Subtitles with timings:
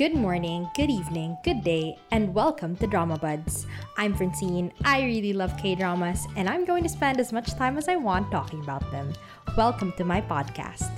[0.00, 3.66] Good morning, good evening, good day, and welcome to Drama Buds.
[3.98, 4.72] I'm Francine.
[4.82, 7.96] I really love K dramas, and I'm going to spend as much time as I
[7.96, 9.12] want talking about them.
[9.58, 10.88] Welcome to my podcast.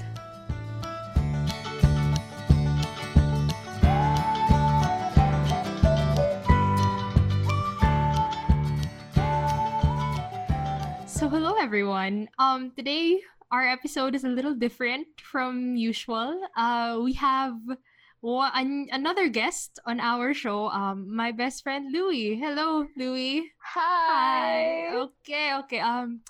[11.10, 12.28] So hello everyone.
[12.38, 13.18] Um today
[13.50, 16.40] our episode is a little different from usual.
[16.56, 17.58] Uh we have
[18.22, 22.38] one, another guest on our show, um, my best friend Louie.
[22.38, 23.50] Hello, Louie.
[23.74, 24.86] Hi.
[24.88, 24.96] Hi.
[25.10, 25.80] Okay, okay.
[25.82, 26.22] Um,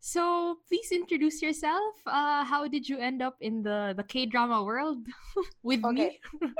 [0.00, 1.94] so please introduce yourself.
[2.04, 5.06] Uh, how did you end up in the the K drama world
[5.62, 6.18] with me?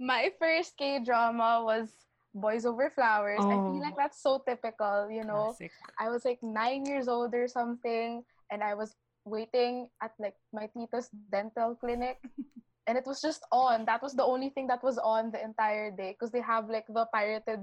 [0.00, 1.90] My first K drama was
[2.34, 3.40] Boys Over Flowers.
[3.40, 3.50] Oh.
[3.50, 3.72] I Oh.
[3.72, 5.54] feel like that's so typical, you know.
[5.54, 5.70] Classic.
[6.02, 10.66] I was like nine years old or something, and I was waiting at like my
[10.74, 12.18] tita's dental clinic.
[12.86, 13.84] And it was just on.
[13.84, 16.86] That was the only thing that was on the entire day because they have like
[16.88, 17.60] the pirated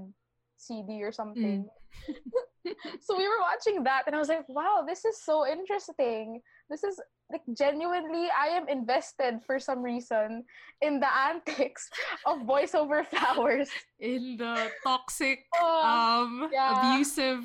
[0.56, 1.66] CD or something.
[3.00, 6.40] so we were watching that and I was like, wow, this is so interesting.
[6.70, 7.00] This is
[7.32, 10.44] like genuinely I am invested for some reason
[10.82, 11.88] in the antics
[12.26, 13.70] of Boys Over Flowers.
[14.00, 16.94] In the toxic, Oh, um, yeah.
[16.94, 17.44] abusive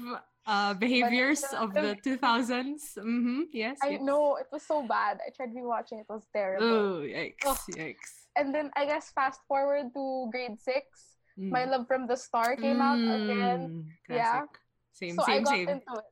[0.50, 2.97] uh behaviors of the 2000s.
[2.97, 3.53] Mm-hmm.
[3.53, 3.78] Yes.
[3.86, 4.02] I yes.
[4.02, 5.22] know it was so bad.
[5.22, 6.66] I tried rewatching it, it was terrible.
[6.66, 7.45] Oh, yikes!
[7.45, 7.61] Ugh.
[7.78, 8.14] Yikes!
[8.36, 11.50] And then I guess fast forward to grade six, Mm.
[11.52, 13.88] My Love from the Star came out again.
[14.09, 14.44] Mm, Yeah.
[14.91, 15.69] Same, so I same, got same.
[15.69, 16.08] into it.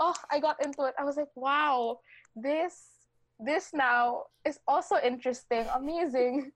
[0.00, 0.94] Oh, I got into it.
[0.98, 2.00] I was like, wow,
[2.34, 3.06] this
[3.38, 6.50] this now is also interesting, amazing.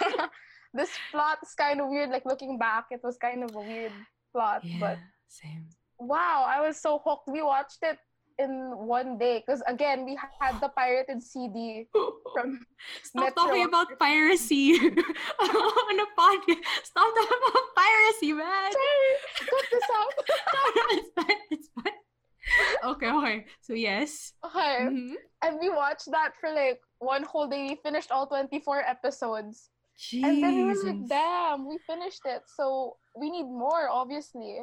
[0.74, 2.10] this plot is kind of weird.
[2.10, 3.92] Like looking back, it was kind of a weird
[4.32, 5.68] plot, yeah, but same.
[6.08, 7.28] Wow, I was so hooked.
[7.28, 7.98] We watched it
[8.38, 11.86] in one day because again, we had the pirated CD
[12.34, 12.64] from
[13.02, 13.42] Stop Metro.
[13.44, 16.64] talking about piracy on a podcast.
[16.84, 18.72] Stop talking about piracy, man.
[18.72, 19.12] Sorry,
[19.50, 20.12] cut this out.
[20.54, 21.36] no, no, it's fine.
[21.50, 21.92] It's fine.
[22.84, 23.46] Okay, okay.
[23.60, 24.32] So yes.
[24.44, 24.78] Okay.
[24.90, 25.14] Mhm.
[25.44, 27.68] And we watched that for like one whole day.
[27.68, 29.70] We finished all 24 episodes.
[30.12, 32.42] And then we were like, damn, we finished it.
[32.56, 34.60] So we need more, obviously.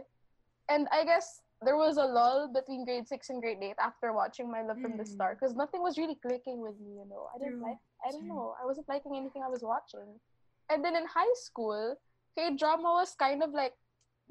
[0.70, 4.50] And I guess there was a lull between grade six and grade eight after watching
[4.52, 5.08] My Love from the Mm.
[5.16, 7.28] Star because nothing was really clicking with me, you know.
[7.36, 8.30] I didn't True, like, I don't true.
[8.30, 10.20] know, I wasn't liking anything I was watching.
[10.70, 11.96] And then in high school,
[12.38, 13.74] K drama was kind of like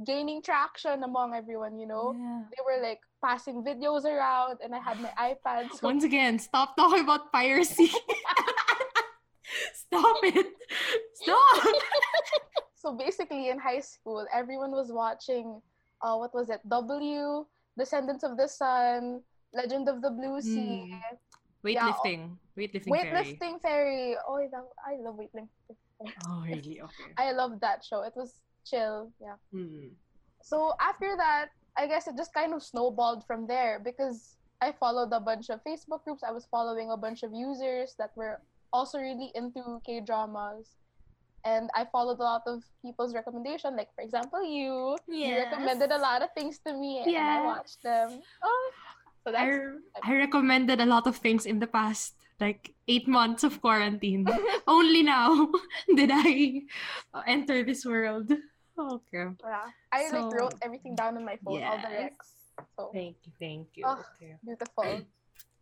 [0.07, 2.15] gaining traction among everyone, you know.
[2.17, 2.43] Yeah.
[2.53, 5.73] They were like passing videos around, and I had my iPad.
[5.73, 7.91] So Once again, stop talking about piracy.
[9.75, 10.47] stop it.
[11.15, 11.75] Stop.
[12.75, 15.61] so basically in high school everyone was watching
[16.03, 17.45] uh what was it w
[17.79, 19.21] descendants of the sun
[19.55, 20.93] legend of the blue sea
[21.65, 22.39] Weightlifting.
[22.57, 22.87] Weightlifting.
[22.95, 23.11] fairy.
[23.11, 25.49] weightlifting fairy oh that, i love weightlifting
[26.31, 26.79] Oh, really?
[26.87, 27.11] Okay.
[27.19, 29.91] i love that show it was chill yeah Mm.
[30.43, 35.11] so after that i guess it just kind of snowballed from there because i followed
[35.13, 38.39] a bunch of facebook groups i was following a bunch of users that were
[38.73, 40.77] also really into k dramas
[41.49, 46.01] and i followed a lot of people's recommendation like for example you you recommended a
[46.09, 48.09] lot of things to me and I watched them
[48.45, 48.65] oh
[49.27, 53.43] so I, that's I recommended a lot of things in the past, like eight months
[53.43, 54.25] of quarantine.
[54.67, 55.51] Only now
[55.99, 56.63] did I
[57.27, 58.31] enter this world.
[58.79, 59.27] Okay.
[59.43, 59.69] yeah.
[59.91, 62.15] i like wrote everything down on my phone all the Yes.
[62.15, 62.31] recs
[62.79, 63.85] so Thank you, thank you.
[63.91, 63.99] Oh.
[64.15, 64.39] Okay.
[64.47, 65.03] beautiful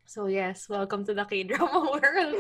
[0.06, 2.34] So yes, welcome to the K-drama world.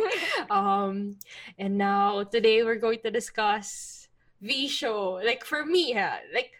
[0.50, 1.16] um,
[1.58, 4.06] and now today we're going to discuss
[4.40, 5.18] V show.
[5.18, 6.52] Like for me, ha, like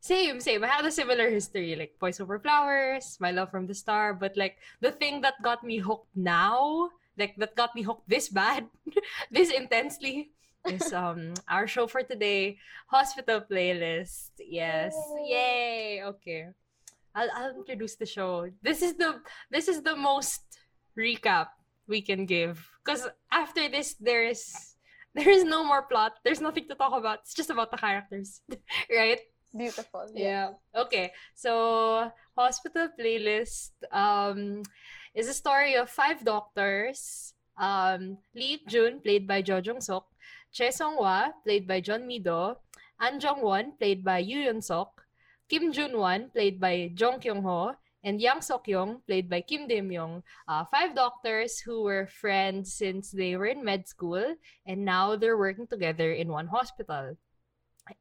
[0.00, 0.62] same, same.
[0.64, 4.14] I had a similar history, like Boys Over Flowers, My Love from the Star.
[4.14, 8.28] But like the thing that got me hooked now, like that got me hooked this
[8.28, 8.66] bad,
[9.30, 10.30] this intensely,
[10.66, 12.56] is um our show for today,
[12.86, 14.30] Hospital Playlist.
[14.38, 14.94] Yes,
[15.26, 15.98] Yay.
[15.98, 16.04] yay.
[16.06, 16.54] Okay.
[17.14, 18.48] I'll, I'll introduce the show.
[18.62, 20.40] This is the this is the most
[20.98, 21.48] recap
[21.86, 24.76] we can give because after this there is
[25.14, 26.16] there is no more plot.
[26.24, 27.20] There's nothing to talk about.
[27.20, 28.40] It's just about the characters,
[28.90, 29.20] right?
[29.52, 30.56] beautiful Yeah.
[30.74, 31.12] Okay.
[31.34, 34.64] So hospital playlist um
[35.14, 37.34] is a story of five doctors.
[37.60, 40.08] Um, Lee Jun, played by Jo Jung Sok,
[40.50, 42.56] Che Song Hwa, played by Jeon Mido,
[42.98, 45.01] An Jong Won, played by Yoo Yun Sok,
[45.52, 49.68] Kim Jun Wan, played by Jung Kyung Ho, and Yang Sok Young, played by Kim
[49.68, 50.22] Dae Myung.
[50.48, 54.34] Uh, five doctors who were friends since they were in med school,
[54.64, 57.18] and now they're working together in one hospital.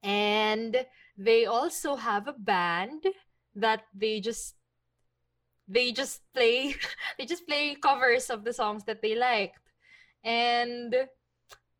[0.02, 0.86] And
[1.18, 3.04] they also have a band
[3.56, 4.56] that they just
[5.68, 6.74] they just play
[7.20, 9.60] they just play covers of the songs that they liked
[10.24, 10.96] and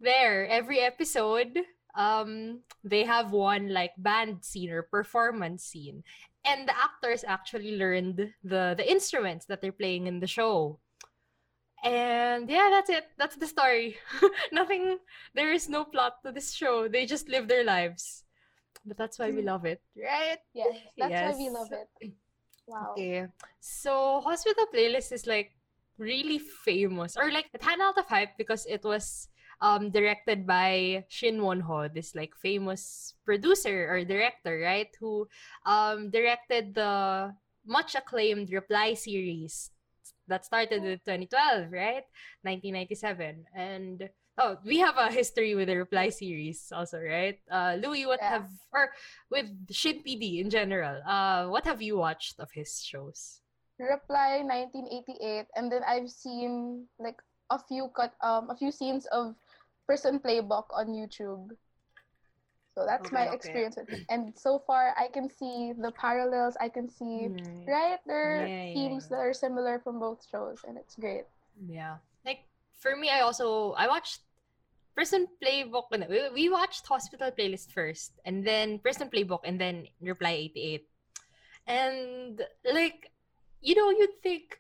[0.02, 1.64] there every episode
[1.96, 6.04] um they have one like band scene or performance scene.
[6.46, 10.80] And the actors actually learned the the instruments that they're playing in the show.
[11.84, 13.06] And yeah that's it.
[13.18, 13.98] That's the story.
[14.52, 15.00] Nothing
[15.34, 16.88] there is no plot to this show.
[16.88, 18.24] They just live their lives.
[18.86, 19.46] But that's why we Mm.
[19.46, 20.40] love it right?
[20.54, 21.90] Yes, that's why we love it.
[22.68, 22.94] Wow.
[22.96, 23.28] Okay.
[23.60, 25.52] So Hospital Playlist is like
[25.98, 27.18] really famous.
[27.18, 29.28] Or like it had a lot of hype because it was
[29.62, 34.90] um directed by Shin Won-ho, this like famous producer or director, right?
[35.00, 35.28] Who
[35.66, 37.34] um directed the
[37.66, 39.70] much acclaimed Reply series
[40.28, 42.04] that started in 2012, right?
[42.44, 43.46] 1997.
[43.54, 47.38] And oh, we have a history with the Reply series also, right?
[47.52, 48.42] Uh Louis, what Yeah.
[48.42, 48.90] have or
[49.30, 53.42] with Shin PD in general, uh what have you watched of his shows?
[53.82, 57.18] Reply 1988, and then I've seen like
[57.50, 59.36] a few cut um a few scenes of
[59.92, 61.52] Prison Playbook on YouTube.
[62.72, 63.36] So that's my Okay, okay.
[63.36, 64.08] experience with it.
[64.08, 66.56] And so far, I can see the parallels.
[66.64, 67.68] I can see Right.
[67.68, 69.20] right there are yeah, themes yeah.
[69.20, 71.28] that are similar from both shows, and it's great.
[71.60, 72.00] Yeah.
[72.24, 72.48] Like
[72.80, 74.24] for me, I also I watched
[74.96, 75.92] Prison Playbook.
[75.92, 80.88] We, we watched Hospital Playlist first, and then Prison Playbook, and then Reply 88.
[81.68, 83.12] And like,
[83.60, 84.56] you know, you'd think,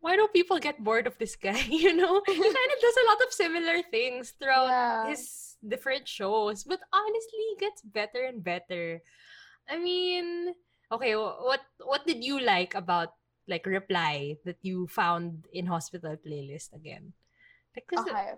[0.00, 1.60] why do people get bored of this guy?
[1.68, 5.02] You know, he kind of does a lot of similar things throughout Yeah.
[5.02, 9.02] his different shows, but honestly, he gets better and better.
[9.68, 10.54] I mean,
[10.92, 13.14] okay, what what did you like about
[13.48, 17.12] like reply that you found in hospital playlist again?
[17.76, 18.34] Like, 'cause the- Okay.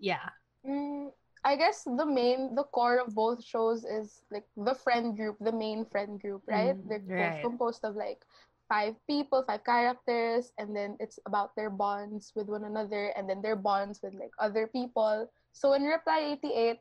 [0.00, 0.30] yeah,
[0.66, 1.12] Mm,
[1.44, 5.52] I guess the main, the core of both shows is like the friend group, the
[5.52, 6.76] main friend group, right?
[6.76, 7.40] Mm, They're right.
[7.40, 8.24] composed of like
[8.68, 13.42] five people, five characters, and then it's about their bonds with one another, and then
[13.42, 15.30] their bonds with like other people.
[15.52, 16.78] So in Reply 88,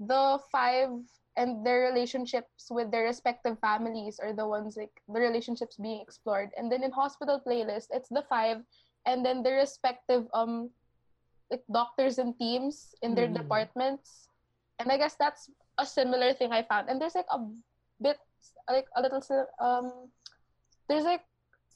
[0.00, 0.90] the five
[1.36, 6.50] and their relationships with their respective families are the ones like the relationships being explored.
[6.56, 8.62] And then in Hospital Playlist, it's the five
[9.06, 10.70] and then their respective um
[11.50, 13.34] like doctors and teams in their Mm.
[13.34, 14.28] departments.
[14.78, 16.88] And I guess that's a similar thing I found.
[16.88, 17.40] And there's like a
[18.00, 18.18] bit
[18.68, 19.22] like a little
[19.60, 20.10] um
[20.88, 21.24] there's like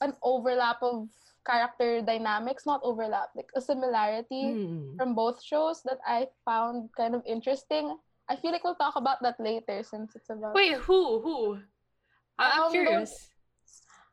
[0.01, 1.09] an overlap of
[1.45, 4.97] character dynamics, not overlap, like a similarity Mm.
[4.97, 7.97] from both shows that I found kind of interesting.
[8.27, 11.37] I feel like we'll talk about that later since it's about Wait, who who?
[12.37, 13.31] I- I'm Um, curious.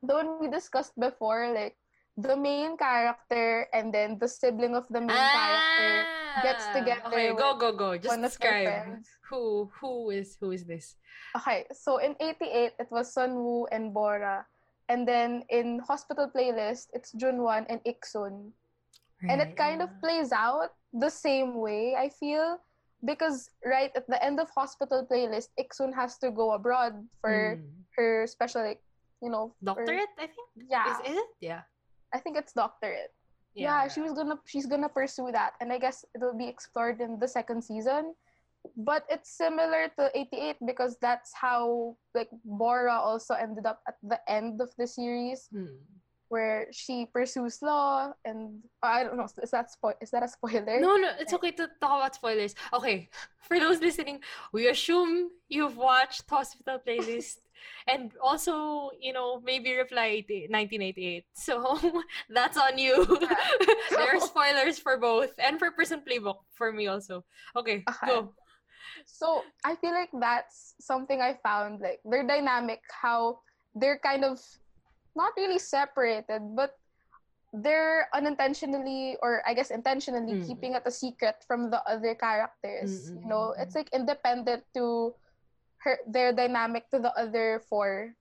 [0.03, 1.75] the one we discussed before, like
[2.17, 5.91] the main character and then the sibling of the main character
[6.47, 7.99] gets Ah, together Okay, go go go.
[7.99, 10.95] Just one of their describe who who is who is this?
[11.35, 14.47] Okay, so in 88, it was Sunwoo and Bora.
[14.89, 18.53] And then in Hospital Playlist, it's Junwan and Iksun.
[19.25, 22.61] And it kind of plays out the same way, I feel.
[23.05, 27.65] Because right at the end of Hospital Playlist, Iksun has to go abroad for Mm.
[27.97, 28.83] her special, like,
[29.23, 30.13] you know, doctorate.
[30.21, 30.49] I think.
[30.69, 31.31] yeah, Is, is it?
[31.41, 31.63] Yeah.
[32.13, 33.13] I think it's doctorate.
[33.57, 37.23] yeah, she was gonna she's gonna pursue that and i guess it'll be explored in
[37.23, 38.11] the second season
[38.77, 44.19] but it's similar to 88 because that's how like bora also ended up at the
[44.31, 45.77] end of the series Hmm.
[46.29, 50.81] where she pursues law and i don't know is that spo- is that a spoiler
[50.81, 52.55] No, no, it's okay to talk about spoilers.
[52.73, 53.09] Okay,
[53.47, 54.21] for those listening,
[54.53, 57.45] we assume you've watched Hospital Playlist
[57.93, 61.25] and also, you know, maybe Reply 80 1988.
[61.37, 61.79] So
[62.33, 63.05] that's on you.
[63.93, 67.23] there are spoilers for both and for Prison Playbook for me also.
[67.55, 68.07] Okay, Okay.
[68.09, 68.33] go.
[69.05, 73.39] So i feel like that's something i found like their dynamic how
[73.75, 74.41] they're kind of
[75.17, 76.79] not really separated but
[77.53, 80.47] they're unintentionally or i guess intentionally Mm.
[80.47, 83.89] keeping it a secret from the other characters Mm, mm, you know mm, it's like
[83.95, 85.15] independent to
[85.79, 88.15] her their dynamic to the other four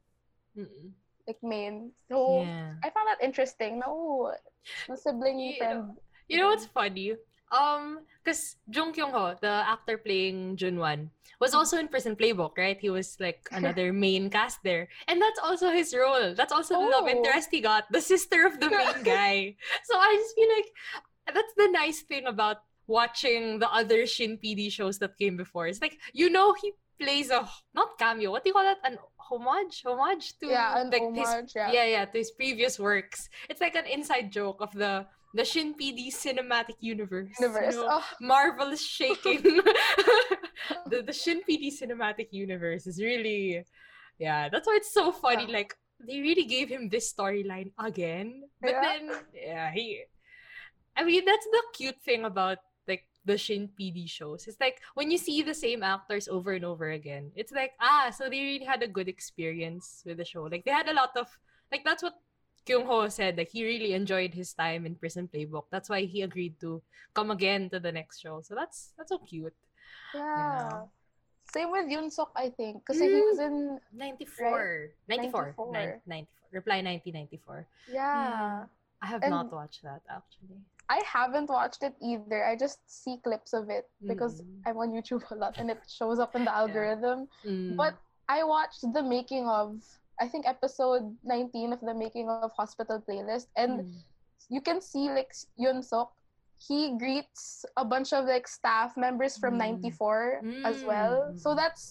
[0.58, 0.92] Mm-mm.
[1.28, 2.74] like main so Yeah.
[2.84, 4.32] i found that interesting no
[4.88, 7.16] the sibling You friend You know what's funny?
[7.54, 12.80] Um, because Jung Kyung Ho, the actor playing Junwan, was also in Prison Playbook, right?
[12.80, 16.34] He was like another main cast there, and that's also his role.
[16.34, 17.14] That's also the love Oh.
[17.14, 19.56] interest he got, the sister of the main guy.
[19.86, 20.70] So I just feel like
[21.36, 25.68] that's the nice thing about watching the other Shin PD shows that came before.
[25.68, 27.44] It's like you know he plays a
[27.76, 28.32] not cameo.
[28.32, 28.80] What do you call that?
[28.84, 29.84] An homage?
[29.86, 33.30] Homage to yeah like his homage yeah, yeah, yeah, to his previous works.
[33.50, 37.30] It's like an inside joke of the the Shin PD cinematic universe.
[37.40, 37.88] you universe know?
[37.90, 39.42] oh, Marvel is shaking.
[40.90, 43.66] the the Shin PD cinematic universe is really,
[44.20, 44.50] yeah.
[44.50, 45.46] That's why it's so funny.
[45.48, 45.58] Yeah.
[45.63, 45.74] Like
[46.06, 48.82] they really gave him this storyline again, but Yeah.
[48.82, 50.04] then yeah, he.
[50.96, 54.46] I mean, that's the cute thing about like the Shin PD shows.
[54.48, 58.12] It's like when you see the same actors over and over again, it's like, ah,
[58.13, 60.44] so they really had a good experience with the show.
[60.44, 61.25] Like they had a lot of
[61.72, 62.13] like that's what
[62.65, 63.38] Kyung Ho said.
[63.38, 65.65] Like he really enjoyed his time in Prison Playbook.
[65.70, 66.82] That's why he agreed to
[67.13, 68.41] come again to the next show.
[68.41, 69.53] So that's that's so cute.
[70.15, 70.84] Yeah.
[71.53, 72.82] Same with Yoon Suk, I think.
[72.86, 74.89] Because he was in 94.
[75.08, 75.53] 94.
[75.55, 76.01] 94.
[76.05, 76.27] 94.
[76.51, 77.67] Reply 1994.
[77.91, 78.65] yeah.
[79.01, 80.58] I have And- not watched that actually.
[80.89, 82.43] I haven't watched it either.
[82.46, 84.62] I just see clips of it because Mm.
[84.67, 87.27] I'm on YouTube a lot and it shows up in the algorithm.
[87.46, 87.75] Mm.
[87.75, 87.96] But
[88.29, 89.82] I watched the making of
[90.24, 93.92] I think episode 19 of the making of Hospital Playlist and Mm.
[94.48, 96.15] you can see like Yun Sok
[96.63, 99.84] he greets a bunch of like staff members from Mm.
[100.00, 101.36] 94 as well.
[101.36, 101.60] So Mm.
[101.60, 101.84] that's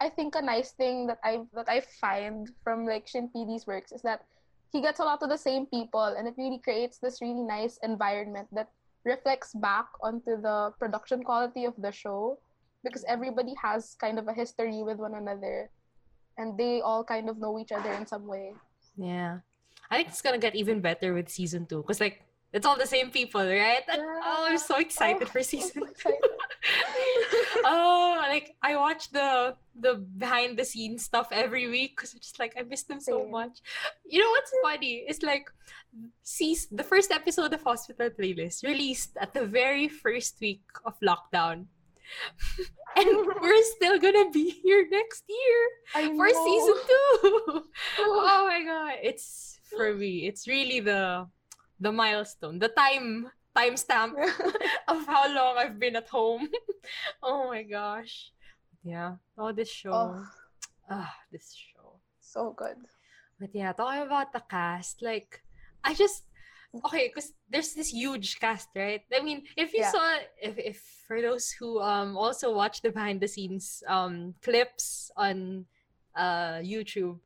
[0.00, 3.92] I think a nice thing that I that I find from like Shin PD's works
[3.96, 4.24] is that
[4.72, 7.80] he gets a lot of the same people and it really creates this really nice
[7.80, 8.68] environment that
[9.08, 12.36] reflects back onto the production quality of the show
[12.84, 15.68] because everybody has kind of a history with one another
[16.40, 18.54] and they all kind of know each other in some way.
[18.96, 19.44] Yeah.
[19.92, 21.82] I think it's gonna get even better with season two.
[21.84, 23.84] Because like it's all the same people, right?
[23.86, 26.18] And- Oh, I'm so excited Oh, for I'm so season excited.
[27.64, 32.38] oh, like I watch the the behind the scenes stuff every week because I'm just
[32.38, 33.60] like I miss them so much.
[34.06, 35.04] You know what's funny?
[35.06, 35.50] It's like
[36.22, 41.66] sees the first episode of Hospital Playlist released at the very first week of lockdown.
[42.96, 43.08] And
[43.42, 45.60] we're still gonna be here next year
[45.94, 46.44] I for know.
[46.46, 47.62] season two.
[48.00, 48.98] oh my god.
[49.02, 51.26] It's for me, it's really the
[51.80, 54.14] the milestone, the time timestamp
[54.88, 56.48] of how long I've been at home.
[57.22, 58.30] oh my gosh.
[58.84, 59.16] Yeah.
[59.36, 59.92] Oh, this show.
[59.92, 60.24] Oh,
[60.90, 62.00] Ah, this show.
[62.18, 62.76] so good.
[63.38, 65.40] But yeah, talking about the cast, like,
[65.84, 66.24] I just
[66.74, 69.02] okay, because there's this huge cast, right?
[69.14, 69.90] I mean, if you Yeah.
[69.90, 75.10] saw, if, if for those who um also watch the behind the scenes um clips
[75.16, 75.66] on
[76.16, 77.18] uh YouTube,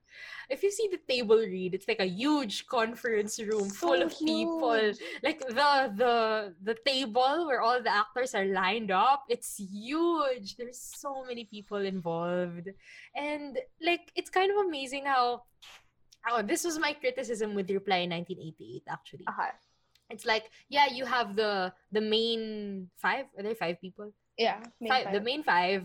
[0.48, 4.14] if you see the table read, it's like a huge conference room full So of
[4.24, 4.98] people huge.
[5.22, 10.80] like the the the table where all the actors are lined up it's huge there's
[10.80, 12.68] so many people involved
[13.14, 15.42] and like it's kind of amazing how
[16.30, 19.24] oh this was my criticism with reply 1988 actually.
[19.28, 19.50] Okay.
[20.10, 24.12] it's like yeah you have the the main five are there five people?
[24.38, 24.60] Yeah.
[24.80, 25.84] main five, the main five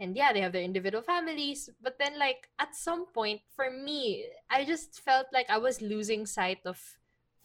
[0.00, 4.26] and yeah they have their individual families but then like at some point for me
[4.50, 6.80] i just felt like i was losing sight of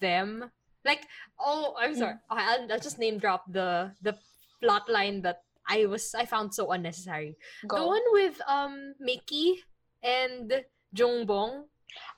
[0.00, 0.50] them.
[0.84, 1.04] Like
[1.38, 2.16] oh i'm sorry.
[2.32, 4.16] Okay, I'll, I'll just name drop the the
[4.60, 7.36] plot line that i was i found so unnecessary.
[7.68, 9.60] The one with um mickey
[10.02, 10.64] and
[10.96, 11.68] Jungbong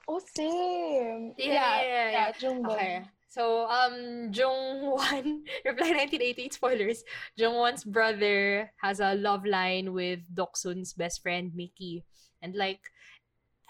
[0.08, 1.34] Oh, same.
[1.38, 2.68] Yeah, yeah, yeah, yeah, yeah.
[2.72, 3.02] Okay.
[3.28, 7.04] So, um, Jongwon, Reply 1988 spoilers.
[7.38, 12.04] Jongwon's brother has a love line with Doksun's best friend, Mickey.
[12.42, 12.80] And, like,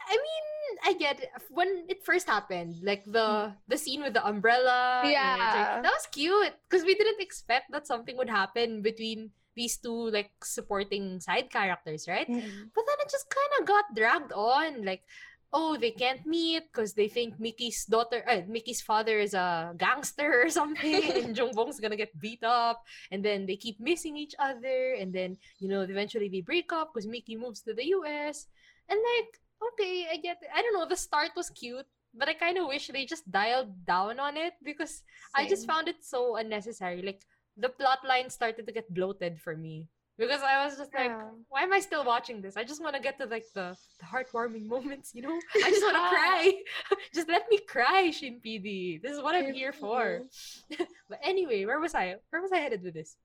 [0.03, 0.47] I mean,
[0.83, 1.31] I get it.
[1.51, 5.03] When it first happened, like, the the scene with the umbrella.
[5.05, 5.79] it's like- Yeah.
[5.83, 6.55] that was cute.
[6.67, 12.09] Because we didn't expect that something would happen between these two, like, supporting side characters,
[12.09, 12.27] right?
[12.27, 12.73] Mm.
[12.75, 14.83] But then it just kind of got dragged on.
[14.83, 15.05] Like,
[15.53, 20.43] oh, they can't meet because they think Mickey's daughter, uh, Mickey's father is a gangster
[20.43, 22.83] or something, and Jungbong's gonna get beat up.
[23.11, 24.95] And then they keep missing each other.
[24.99, 28.47] And then, you know, eventually they break up because Mickey moves to the US.
[28.89, 29.39] And like,
[29.73, 30.49] okay, I get it.
[30.55, 31.87] I don't know, the start was cute.
[32.15, 35.03] But I kind of wish they just dialed down on it because
[35.35, 37.01] I just found it so unnecessary.
[37.01, 37.25] Like,
[37.57, 39.89] the plot line started to get bloated for me.
[40.19, 41.31] Because I was just like, Yeah.
[41.49, 42.57] why am I still watching this?
[42.57, 45.39] I just want to get to like the, the heartwarming moments, you know?
[45.57, 46.53] I just want to cry.
[47.15, 49.01] just let me cry, Shin PD.
[49.03, 50.21] This is what I'm here for.
[51.09, 52.17] but anyway, where was I?
[52.31, 53.17] Where was I headed with this?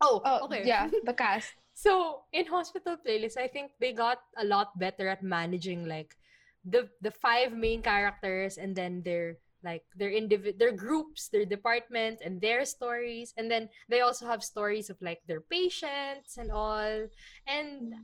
[0.00, 0.62] Oh, Oh, okay.
[0.66, 1.52] yeah, the cast.
[1.74, 6.16] So in hospital playlist, I think they got a lot better at managing like
[6.64, 12.20] the the five main characters and then their like their individ their groups, their department
[12.22, 13.32] and their stories.
[13.36, 17.08] And then they also have stories of like their patients and all.
[17.48, 17.94] And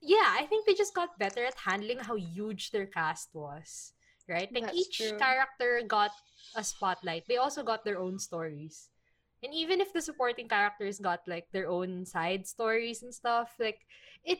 [0.00, 3.92] yeah, I think they just got better at handling how huge their cast was.
[4.28, 4.48] Right?
[4.54, 5.18] Like That's each true.
[5.18, 6.12] character got
[6.54, 7.26] a spotlight.
[7.26, 8.88] They also got their own stories.
[9.42, 13.80] And even if the supporting characters got like their own side stories and stuff, like
[14.22, 14.38] it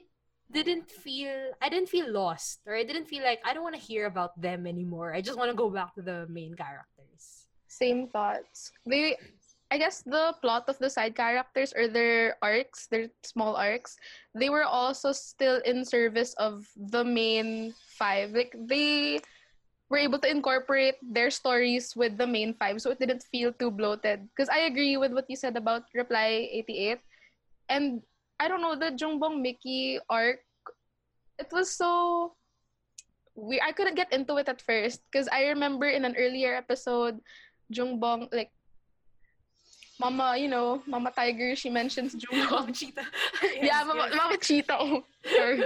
[0.53, 3.81] didn't feel I didn't feel lost or I didn't feel like I don't want to
[3.81, 5.15] hear about them anymore.
[5.15, 7.47] I just want to go back to the main characters.
[7.69, 8.73] Same thoughts.
[8.85, 9.17] They,
[9.71, 13.97] I guess the plot of the side characters or their arcs, their small arcs,
[14.35, 18.33] they were also still in service of the main five.
[18.33, 19.21] Like they,
[19.91, 23.71] were able to incorporate their stories with the main five so it didn't feel too
[23.71, 24.23] bloated.
[24.31, 27.03] Because I agree with what you said about Reply 88.
[27.69, 28.03] And
[28.41, 30.41] I don't know, the Jungbong Mickey arc,
[31.39, 32.33] it was so
[33.37, 37.21] we I couldn't get into it at first because I remember in an earlier episode,
[37.73, 38.51] Jungbong like
[40.01, 42.51] Mama, you know, Mama Tiger, she mentions Jungbong.
[42.51, 43.05] Mama Cheetah.
[43.61, 44.77] yeah, Mama, Mama Cheetah.
[44.81, 45.05] Oh,
[45.37, 45.61] sorry.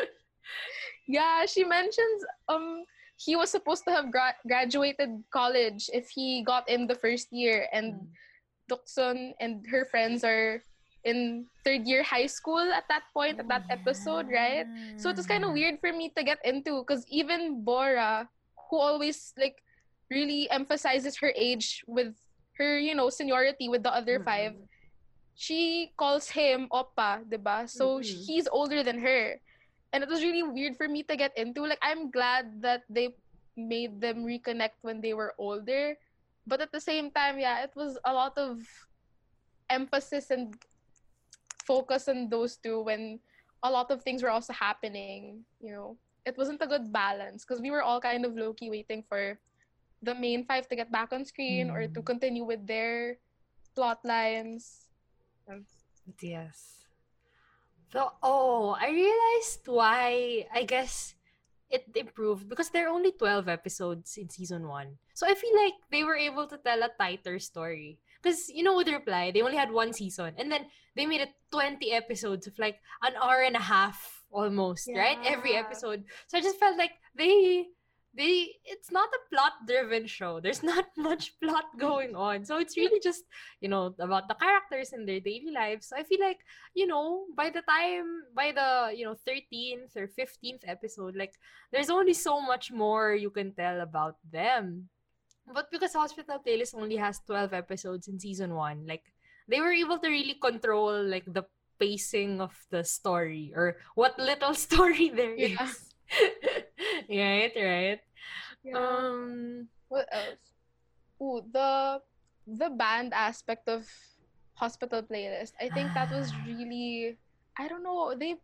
[1.06, 2.82] yeah, she mentions um
[3.16, 7.70] he was supposed to have gra- graduated college if he got in the first year,
[7.72, 8.06] and mm.
[8.66, 10.62] Doksun and her friends are
[11.04, 14.66] in third year high school at that point at that episode right?
[14.96, 18.28] So it was kind of weird for me to get into because even bora
[18.70, 19.62] who always like
[20.10, 22.16] really emphasizes her age with
[22.56, 24.28] her you know seniority with the other mm-hmm.
[24.28, 24.54] five
[25.34, 27.68] she calls him oppa diba?
[27.68, 28.06] So mm-hmm.
[28.06, 29.40] he's older than her.
[29.92, 31.66] And it was really weird for me to get into.
[31.66, 33.14] Like i'm glad that they
[33.56, 35.98] made them reconnect when they were older.
[36.46, 38.62] But at the same time yeah it was a lot of
[39.70, 40.54] emphasis and
[41.66, 43.18] focus on those two when
[43.64, 47.60] a lot of things were also happening you know it wasn't a good balance because
[47.60, 49.38] we were all kind of low-key waiting for
[50.02, 51.74] the main five to get back on screen mm.
[51.74, 52.06] or to hmm.
[52.06, 53.16] continue with their
[53.74, 54.88] plot lines
[56.20, 56.84] yes
[57.92, 61.14] so oh i realized why i guess
[61.70, 65.74] it improved because there are only 12 episodes in season 1 so i feel like
[65.90, 69.56] they were able to tell a tighter story because you know with reply they only
[69.56, 73.56] had one season and then they made it 20 episodes of like an hour and
[73.56, 74.98] a half almost yeah.
[74.98, 75.18] right?
[75.24, 76.04] Every episode.
[76.26, 77.66] So i just felt like they
[78.16, 80.40] they it's not a plot driven show.
[80.40, 82.44] There's not much plot going on.
[82.44, 83.24] So it's really just
[83.60, 85.88] you know about the characters and their daily lives.
[85.88, 86.40] So i feel like
[86.74, 91.34] you know by the time by the you know 13th or 15th episode like
[91.72, 94.88] there's only so much more you can tell about them.
[95.44, 99.12] But because Hospital Playlist only has 12 episodes in season 1, like
[99.48, 101.44] they were able to really control like the
[101.78, 105.62] pacing of the story or what little story there yeah.
[105.64, 105.94] is.
[107.10, 108.00] right, right.
[108.62, 108.78] Yeah.
[108.78, 110.44] Um what else?
[111.20, 112.00] Ooh, the
[112.46, 113.88] the band aspect of
[114.54, 115.52] Hospital Playlist.
[115.60, 117.18] I think that was really
[117.58, 118.36] I don't know, they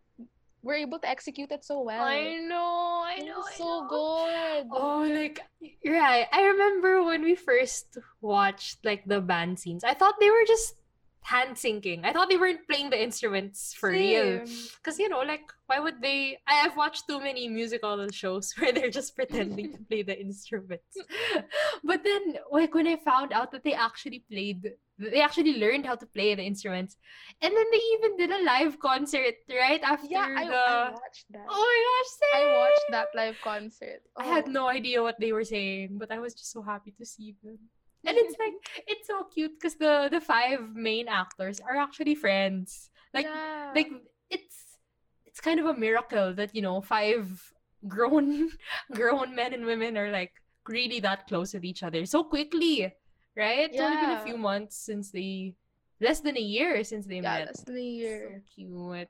[0.63, 2.03] were able to execute it so well.
[2.03, 3.41] I know, I know.
[3.57, 3.87] so know.
[3.89, 4.67] good.
[4.71, 5.41] Oh, like
[5.85, 6.27] right.
[6.31, 9.83] I remember when we first watched like the band scenes.
[9.83, 10.75] I thought they were just
[11.23, 12.03] hand syncing.
[12.03, 14.39] I thought they weren't playing the instruments for Same.
[14.39, 14.45] real.
[14.77, 16.37] Because, you know, like, why would they?
[16.47, 20.97] I have watched too many musical shows where they're just pretending to play the instruments.
[21.83, 25.95] but then, like, when I found out that they actually played, they actually learned how
[25.95, 26.97] to play the instruments.
[27.41, 30.55] And then they even did a live concert right after yeah, I, the.
[30.55, 31.45] I watched that.
[31.49, 32.49] Oh my gosh, same.
[32.49, 34.01] I watched that live concert.
[34.17, 34.23] Oh.
[34.23, 34.51] I had oh.
[34.51, 37.59] no idea what they were saying, but I was just so happy to see them
[38.05, 38.53] and it's like
[38.87, 42.89] it's so cute because the the five main actors are actually friends.
[43.13, 43.71] Like yeah.
[43.75, 43.89] like
[44.29, 44.77] it's
[45.25, 47.53] it's kind of a miracle that you know five
[47.87, 48.49] grown
[48.91, 50.33] grown men and women are like
[50.67, 52.93] really that close with each other so quickly
[53.35, 53.69] right?
[53.71, 55.55] It's only been a few months since they
[55.99, 57.47] less than a year since they yeah, met.
[57.47, 58.43] less than a year.
[58.43, 59.07] so cute.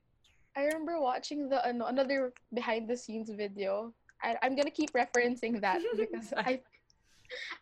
[0.55, 3.93] I remember watching the another behind the scenes video.
[4.23, 6.61] I, i'm gonna keep referencing that because i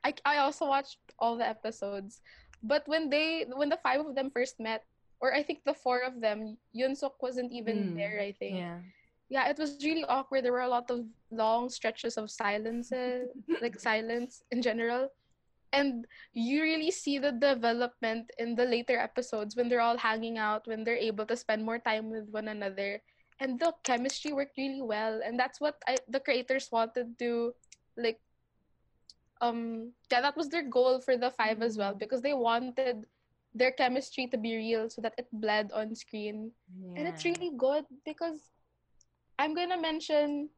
[0.03, 2.21] I I also watched all the episodes.
[2.63, 4.83] But when they when the five of them first met,
[5.19, 8.55] or I think the four of them, Yunsuk wasn't even mm, there, I think.
[8.57, 8.79] Yeah.
[9.29, 10.43] Yeah, it was really awkward.
[10.43, 13.29] There were a lot of long stretches of silences,
[13.61, 15.09] like silence in general.
[15.71, 20.65] And you really see the development in the later episodes when they're all hanging out,
[20.65, 23.01] when they're able to spend more time with one another.
[23.39, 25.21] And the chemistry worked really well.
[25.23, 27.53] And that's what I, the creators wanted to
[27.97, 28.19] like
[29.41, 33.05] um yeah that was their goal for the five as well because they wanted
[33.55, 36.51] their chemistry to be real so that it bled on screen.
[36.77, 36.99] Yeah.
[36.99, 38.51] and it's really good because
[39.39, 40.49] i'm gonna mention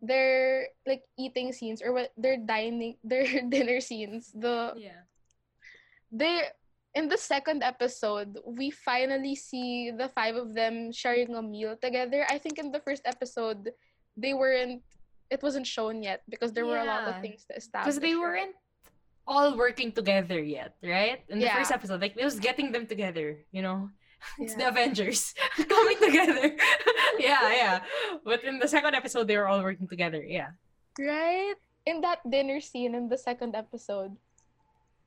[0.00, 4.32] their like eating scenes or what their dining their dinner scenes.
[4.34, 5.02] The yeah.
[6.10, 6.42] they
[6.94, 12.26] in the second episode we finally see the five of them sharing a meal together.
[12.30, 13.70] I think in the first episode
[14.16, 14.82] they weren't
[15.30, 16.70] it wasn't shown yet because there yeah.
[16.70, 17.94] were a lot of things to establish.
[17.94, 18.54] Because they weren't
[19.26, 21.20] all working together yet, right?
[21.28, 21.56] In the yeah.
[21.56, 23.90] first episode, like it was getting them together, you know.
[24.42, 24.66] It's yeah.
[24.66, 25.32] the Avengers
[25.68, 26.50] coming together.
[27.22, 27.76] yeah, yeah.
[28.24, 30.18] But in the second episode, they were all working together.
[30.18, 30.58] Yeah.
[30.98, 31.54] Right?
[31.86, 34.18] In that dinner scene in the second episode,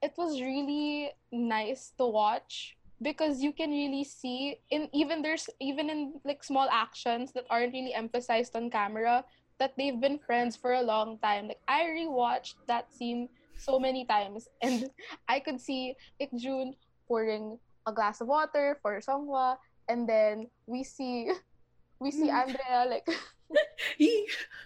[0.02, 5.90] it was really nice to watch because you can really see in even there's even
[5.90, 9.26] in like small actions that aren't really emphasized on camera
[9.62, 11.48] that they've been friends for a long time.
[11.48, 14.90] Like I rewatched that scene so many times, and
[15.30, 16.74] I could see Ikjun
[17.08, 21.30] pouring a glass of water for Songhwa, and then we see
[22.02, 22.42] we see mm.
[22.42, 23.06] Andrea like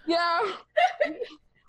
[0.08, 0.40] yeah.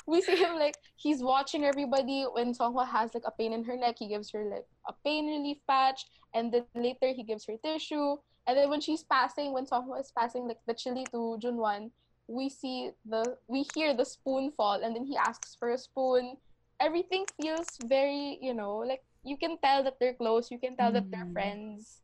[0.07, 2.23] We see him like he's watching everybody.
[2.31, 5.27] When Songhwa has like a pain in her neck he gives her like a pain
[5.27, 8.15] relief patch and then later he gives her tissue.
[8.47, 11.91] And then when she's passing when Songhwa is passing like the chili to Junwan
[12.27, 16.35] we see the we hear the spoon fall and then he asks for a spoon
[16.79, 20.91] everything feels very you know like you can tell that they're close you can tell
[20.91, 20.95] mm.
[20.95, 21.33] that they're mm.
[21.33, 22.01] friends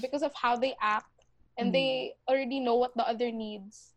[0.00, 1.26] because of how they act
[1.58, 1.72] and mm.
[1.72, 3.94] they already know what the other needs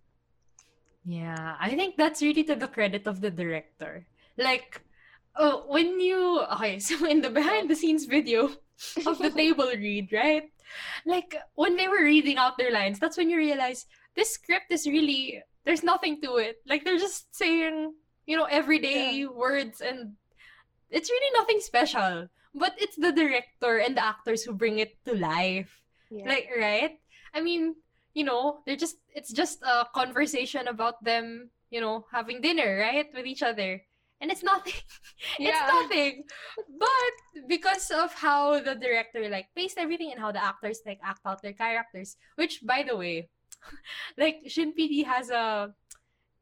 [1.07, 4.05] yeah, I think that's really to the credit of the director.
[4.37, 4.83] Like,
[5.37, 8.51] oh, when you okay, so in the behind the scenes video
[9.07, 10.51] of the table read, right?
[11.05, 13.87] Like when they were reading out their lines, that's when you realize
[14.17, 16.63] this script is really there's nothing to it.
[16.65, 17.91] Like they're just saying,
[18.25, 19.27] you know, everyday yeah.
[19.27, 20.15] words and
[20.89, 22.31] it's really nothing special.
[22.55, 25.83] But it's the director and the actors who bring it to life.
[26.09, 26.25] Yeah.
[26.25, 26.95] Like, right?
[27.35, 27.75] I mean,
[28.15, 33.05] you know, they're just it's just a conversation about them, you know, having dinner, right,
[33.13, 33.83] with each other.
[34.21, 34.73] And it's nothing.
[35.37, 35.51] Yeah.
[35.51, 36.23] it's nothing.
[36.79, 37.13] But
[37.45, 41.43] because of how the director like paced everything and how the actors like act out
[41.43, 43.29] their characters, which by the way,
[44.17, 45.73] like Shin PD has a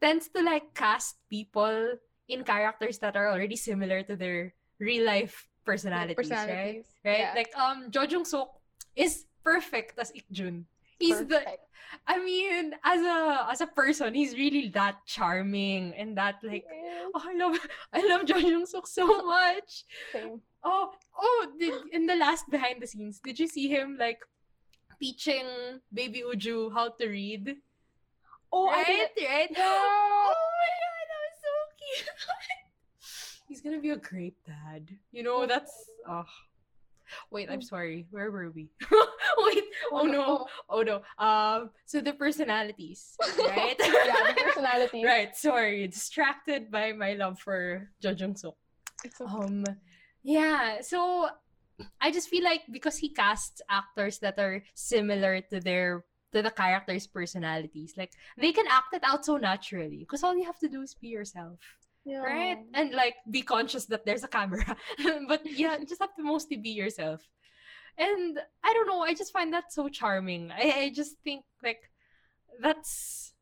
[0.01, 1.95] tends to like cast people
[2.27, 6.85] in characters that are already similar to their real life personalities, personalities.
[7.03, 7.11] right?
[7.11, 7.19] Right?
[7.19, 7.33] Yeah.
[7.35, 8.49] Like um Jo Jung Sook
[8.95, 10.65] is perfect as Ikjun.
[10.99, 11.29] He's perfect.
[11.29, 11.65] the
[12.07, 17.11] I mean, as a as a person, he's really that charming and that like yes.
[17.13, 17.57] oh, I love
[17.93, 19.85] I love Jo Jung Sook so much.
[20.11, 20.41] Same.
[20.63, 24.17] Oh, oh, did, in the last behind the scenes, did you see him like
[24.99, 27.57] teaching baby Uju how to read?
[28.51, 29.49] Oh, right, right.
[29.57, 29.65] Yeah.
[29.65, 32.09] Oh my god, that was so cute.
[33.47, 34.89] He's gonna be a great dad.
[35.11, 36.25] You know, that's oh
[37.31, 37.63] Wait, I'm mm.
[37.63, 38.07] sorry.
[38.11, 38.69] Where were we?
[39.37, 39.63] Wait.
[39.91, 40.47] Oh no.
[40.69, 41.01] Oh no.
[41.17, 41.69] Um.
[41.85, 43.75] So the personalities, right?
[43.79, 45.05] yeah, the personalities.
[45.05, 45.35] right.
[45.35, 48.57] Sorry, distracted by my love for Jo Jung Sook.
[49.05, 49.25] Okay.
[49.25, 49.63] Um.
[50.23, 50.81] Yeah.
[50.81, 51.29] So
[51.99, 56.51] I just feel like because he casts actors that are similar to their to the
[56.51, 59.99] characters' personalities, like they can act it out so naturally.
[59.99, 61.59] Because all you have to do is be yourself
[62.05, 62.21] yeah.
[62.21, 64.77] right and like be conscious that there's a camera
[65.27, 67.27] but yeah just have to mostly be yourself
[67.97, 71.89] and i don't know i just find that so charming i, I just think like
[72.61, 73.33] that's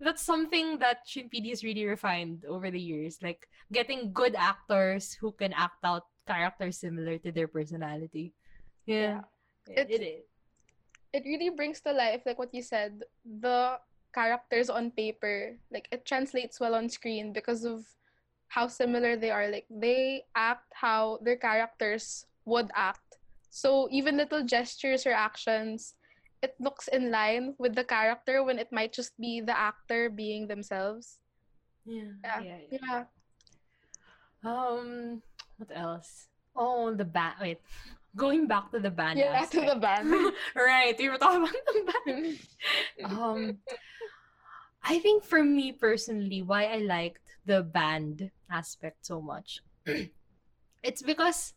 [0.00, 5.12] that's something that Shin PD has really refined over the years like getting good actors
[5.14, 8.36] who can act out characters similar to their personality.
[8.84, 9.24] Yeah,
[9.64, 9.80] yeah.
[9.80, 10.28] It, it, it,
[11.12, 13.80] it really brings to life like what you said the
[14.12, 17.84] characters on paper like it translates well on screen because of
[18.48, 19.48] how similar they are.
[19.48, 23.20] Like they act how their characters would act.
[23.50, 25.94] So even little gestures or actions
[26.42, 30.46] it looks in line with the character when it might just be the actor being
[30.46, 31.18] themselves.
[31.84, 32.14] Yeah.
[32.24, 32.40] Yeah.
[32.40, 32.78] Yeah, yeah.
[32.78, 33.04] yeah.
[34.44, 35.22] um
[35.58, 37.60] what else oh the band wait
[38.16, 39.52] going back to the band yeah aspect.
[39.52, 40.10] to the band
[40.56, 42.38] right we were talking about the band
[43.04, 43.58] um
[44.88, 49.60] I think for me personally, why I liked the band aspect so much,
[50.82, 51.52] it's because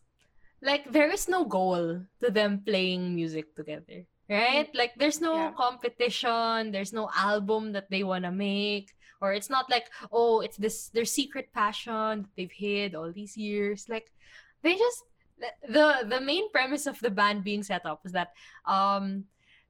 [0.60, 4.68] like there is no goal to them playing music together, right?
[4.68, 4.76] Mm.
[4.76, 5.52] Like there's no yeah.
[5.56, 10.90] competition, there's no album that they wanna make, or it's not like oh, it's this
[10.90, 13.88] their secret passion that they've hid all these years.
[13.88, 14.10] Like
[14.62, 15.04] they just
[15.66, 18.34] the the main premise of the band being set up is that
[18.66, 19.24] um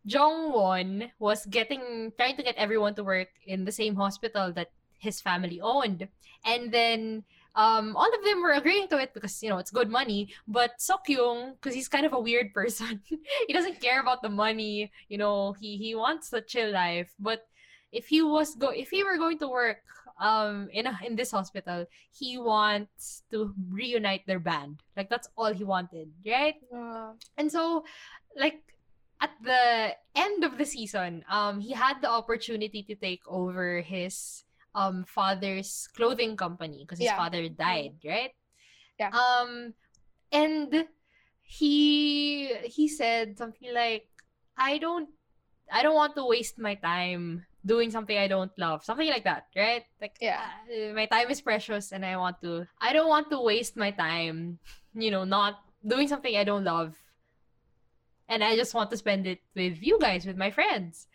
[0.06, 4.72] Jong Won was getting trying to get everyone to work in the same hospital that
[4.98, 6.08] his family owned,
[6.44, 7.22] and then
[7.54, 10.34] um, all of them were agreeing to it because you know it's good money.
[10.48, 14.90] But Seokyoung, because he's kind of a weird person, he doesn't care about the money.
[15.08, 17.12] You know, he he wants the chill life.
[17.18, 17.46] But
[17.92, 19.85] if he was go if he were going to work
[20.20, 24.81] um in a, in this hospital, he wants to reunite their band.
[24.96, 26.57] Like that's all he wanted, right?
[26.72, 27.12] Yeah.
[27.37, 27.85] And so,
[28.37, 28.61] like
[29.20, 34.44] at the end of the season, um, he had the opportunity to take over his
[34.74, 37.16] um father's clothing company because his yeah.
[37.16, 38.33] father died, right?
[38.98, 39.12] Yeah.
[39.12, 39.74] Um,
[40.33, 40.87] and
[41.42, 44.09] he he said something like,
[44.57, 45.11] "I don't,
[45.70, 49.46] I don't want to waste my time doing something I don't love, something like that,
[49.57, 49.85] right?
[50.01, 53.40] Like, yeah, uh, my time is precious, and I want to, I don't want to
[53.40, 54.59] waste my time,
[54.94, 56.94] you know, not doing something I don't love
[58.29, 61.07] and I just want to spend it with you guys, with my friends.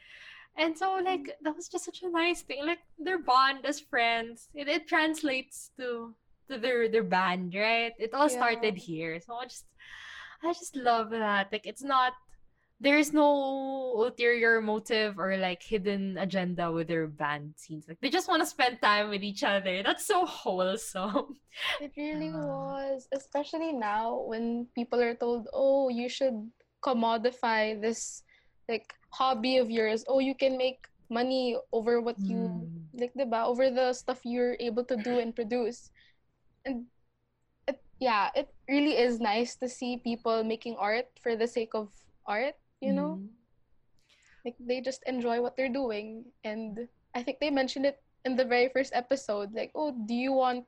[0.58, 2.66] And so like that was just such a nice thing.
[2.66, 4.50] Like their bond as friends.
[4.54, 6.16] It, it translates to
[6.50, 7.94] to their their band, right?
[8.00, 8.38] It all Yeah.
[8.38, 9.20] started here.
[9.22, 9.66] So I just
[10.44, 11.52] I just love that.
[11.52, 12.14] Like it's not
[12.80, 13.26] there's no
[13.98, 17.86] ulterior motive or like hidden agenda with their band scenes.
[17.88, 19.82] Like they just want to spend time with each other.
[19.84, 21.38] That's so wholesome.
[21.80, 26.38] It really was, especially now when people are told, "Oh, you should
[26.86, 28.24] commodify this
[28.70, 30.06] like hobby of yours.
[30.08, 32.90] Oh, you can make money over what you Mm.
[32.94, 33.46] like, diba?
[33.46, 35.90] Over the stuff you're able to do and produce."
[36.66, 36.86] And
[37.68, 41.90] it, yeah, it really is nice to see people making art for the sake of
[42.26, 43.20] art, you know?
[43.22, 43.28] Mm.
[44.46, 46.26] Like they just enjoy what they're doing.
[46.44, 49.52] And I think they mentioned it in the very first episode.
[49.54, 50.66] Like, oh, do you want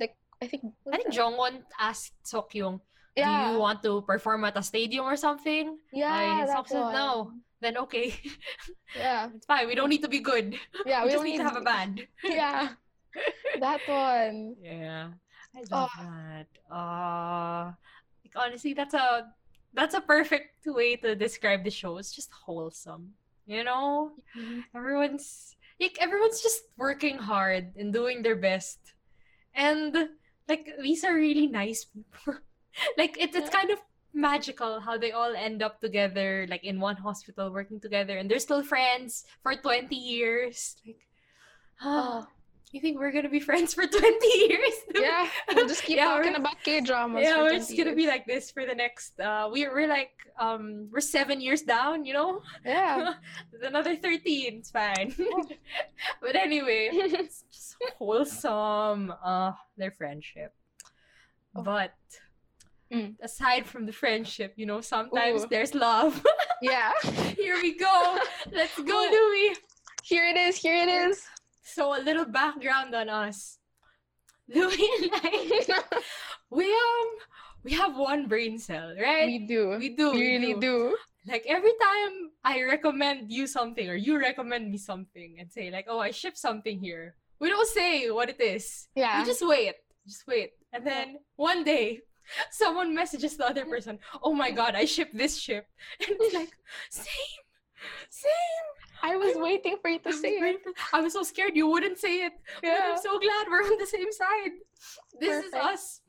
[0.00, 2.80] like I think I think Jongwon asked Sokyung,
[3.14, 6.92] yeah, "Do you want to perform at a stadium or something?" yeah, I said one.
[6.94, 7.32] no.
[7.62, 8.10] Then okay,
[8.98, 9.68] Yeah, it's fine.
[9.70, 10.58] We don't need to be good.
[10.84, 12.02] yeah, we we just don't need to have a band.
[12.26, 12.74] Yeah,
[13.62, 14.56] that one.
[14.58, 15.14] Yeah,
[15.54, 16.02] I love Oh.
[16.02, 16.48] that.
[16.66, 17.64] Uh,
[18.26, 19.30] like honestly, that's a
[19.74, 21.98] that's a perfect way to describe the show.
[21.98, 23.14] It's just wholesome.
[23.46, 24.60] You know, mm-hmm.
[24.74, 28.78] everyone's like everyone's just working hard and doing their best,
[29.54, 30.08] and
[30.48, 32.38] like these are really nice people.
[32.98, 33.78] like it's it's kind of
[34.14, 38.38] magical how they all end up together, like in one hospital, working together, and they're
[38.38, 40.76] still friends for twenty years.
[40.86, 41.02] Like,
[41.82, 42.26] Oh,
[42.72, 44.72] you think we're gonna be friends for 20 years?
[44.94, 47.22] yeah, we'll just keep Yeah, talking about K dramas.
[47.22, 50.12] yeah, we're just 20 gonna be like this for the next uh we're we're like
[50.38, 52.40] um we're seven years down, you know?
[52.64, 53.14] yeah.
[53.62, 55.14] Another 13, it's fine.
[56.20, 60.52] but anyway, it's just wholesome uh their friendship.
[61.54, 61.62] Oh.
[61.62, 61.92] But
[62.92, 63.14] Mm.
[63.22, 65.46] aside from the friendship, you know, sometimes Ooh.
[65.48, 66.22] there's love.
[66.60, 66.92] yeah.
[67.38, 68.18] Here we go.
[68.52, 69.08] Let's go.
[69.10, 69.56] Louis.
[70.02, 70.56] Here it is.
[70.56, 71.24] Here it is.
[71.62, 73.58] So a little background on us.
[74.48, 75.82] Louis and I
[76.50, 77.08] we um
[77.64, 79.26] we have one brain cell, right?
[79.26, 79.78] we do.
[79.78, 80.12] We do.
[80.12, 80.96] We really do.
[81.26, 85.86] Like every time I recommend you something or you recommend me something and say like,
[85.88, 88.88] "Oh, I ship something here." We don't say what it is.
[88.94, 89.20] Yeah.
[89.22, 89.74] We just wait.
[90.06, 90.50] Just wait.
[90.72, 92.02] And then one day
[92.50, 95.66] someone messages the other person, "Oh my god, I ship this ship."
[96.02, 96.50] And it's like,
[96.90, 97.42] "Same.
[98.10, 98.66] Same."
[99.04, 100.60] I was waiting for you I to was say it.
[100.92, 102.32] I was so scared you wouldn't say it.
[102.60, 102.92] But Yeah.
[102.94, 104.52] I'm so glad we're on the same side.
[105.18, 106.00] This is us.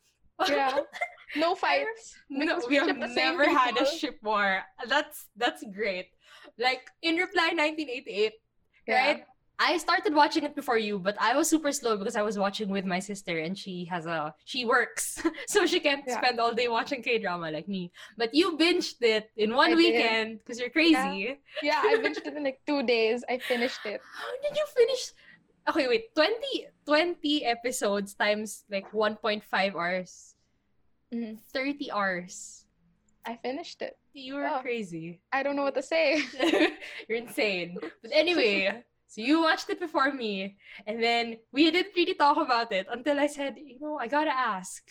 [0.48, 0.80] Yeah.
[1.36, 2.14] No fights.
[2.30, 4.62] no, we have ship the same never had a ship war.
[4.88, 6.10] That's that's great.
[6.60, 8.34] Like in reply 1988,
[8.86, 8.94] Yeah.
[9.08, 9.24] right?
[9.60, 12.70] I started watching it before you, but I was super slow because I was watching
[12.70, 15.22] with my sister and she has a she works.
[15.48, 16.18] so she can't Yeah.
[16.18, 17.92] spend all day watching K-drama like me.
[18.18, 21.38] But you binged it in one I weekend because you're crazy.
[21.62, 23.24] Yeah, I binged it in like two days.
[23.30, 24.02] I finished it.
[24.02, 25.14] How did you finish?
[25.70, 26.14] Okay, wait.
[26.16, 30.36] 20, 20 episodes times like 1.5 hours.
[31.14, 31.38] Mhm.
[31.54, 32.66] 30 hours.
[33.26, 33.96] I finished it.
[34.14, 34.60] You were Oh.
[34.60, 35.22] crazy.
[35.32, 36.20] I don't know what to say.
[37.08, 37.78] You're insane.
[38.02, 38.84] But anyway,
[39.14, 40.58] so you watched it before me.
[40.90, 44.34] And then we didn't really talk about it until I said, you know, I gotta
[44.34, 44.82] ask.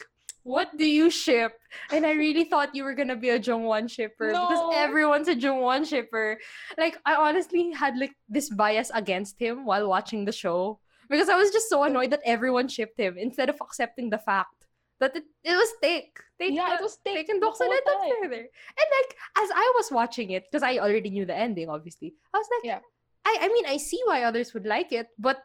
[0.44, 1.54] What do you ship?
[1.90, 5.86] And I really thought you were gonna be a Jungwon shipper because everyone's a Jungwon
[5.86, 6.38] shipper.
[6.78, 10.78] Like I honestly had like this bias against him while watching the show
[11.10, 14.66] because I was just so annoyed that everyone shipped him instead of accepting the fact
[14.98, 16.18] that it, it was take.
[16.40, 18.10] Take yeah, the- it was take Doksun whole and time.
[18.22, 18.42] further.
[18.42, 19.10] And like
[19.42, 22.66] as I was watching it, because I already knew the ending, obviously, I was like,
[22.66, 22.80] Yeah.
[23.24, 25.42] I I mean I see why others would like it, but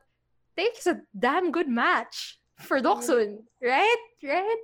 [0.55, 2.87] Take's a damn good match for mm-hmm.
[2.87, 4.03] Doksun, right?
[4.23, 4.61] Right?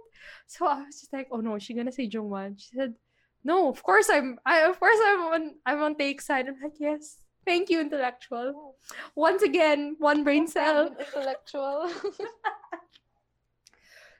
[0.47, 2.59] So I was just like, oh no, is she gonna say Jungwan?
[2.59, 2.95] She said,
[3.43, 6.47] no, of course I'm I of course I'm on I'm on Take's side.
[6.47, 7.19] I'm like, yes.
[7.45, 8.77] Thank you, intellectual.
[9.15, 10.95] Once again, one brain cell.
[10.99, 11.91] Intellectual.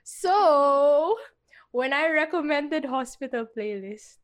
[0.04, 1.16] So,
[1.72, 4.18] when I recommended hospital playlist,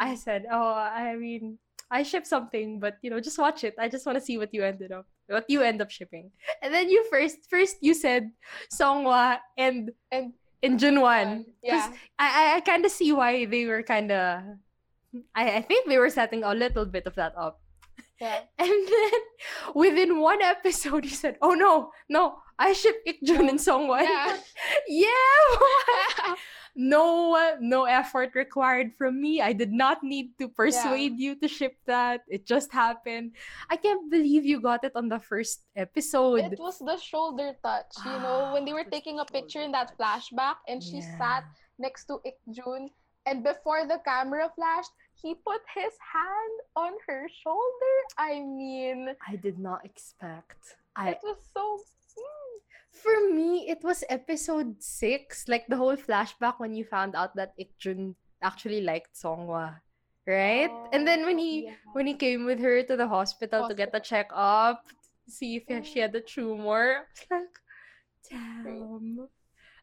[0.00, 1.58] I said, "Oh, I mean,
[1.90, 3.74] I ship something, but you know, just watch it.
[3.78, 6.30] I just want to see what you ended up, what you end up shipping."
[6.62, 8.30] And then you first, first you said
[8.72, 11.44] Songhwa and and in Junwan.
[11.62, 11.92] yeah.
[12.18, 14.42] I I, I kind of see why they were kind of.
[15.34, 17.60] I, I think they were setting a little bit of that up.
[18.20, 18.40] Yeah.
[18.58, 19.20] And then
[19.74, 24.36] within one episode, he said, "Oh no, no, I ship Ikjun and Songwon." Yeah.
[24.88, 26.34] yeah.
[26.76, 29.40] no, no effort required from me.
[29.40, 32.22] I did not need to persuade you to ship that.
[32.28, 33.32] It just happened.
[33.70, 36.44] I can't believe you got it on the first episode.
[36.52, 39.62] It was the shoulder touch, you know, Ah, when they were it taking a picture
[39.62, 41.18] in that flashback and she Yeah.
[41.18, 41.44] sat
[41.78, 42.90] next to Ik Jun
[43.26, 47.94] And before the camera flashed, he put his hand on her shoulder.
[48.14, 50.78] I mean, I did not expect.
[50.94, 51.82] I it was so.
[52.14, 52.54] mm,
[52.96, 57.52] for me, it was episode six, like the whole flashback when you found out that
[57.60, 59.76] Ikjun actually liked Songhwa,
[60.26, 60.70] right?
[60.92, 61.78] and then when oh, he yeah.
[61.92, 64.82] when he came with her to the hospital to get the checkup,
[65.28, 67.56] see if she had the tumor, I like,
[68.30, 69.28] damn.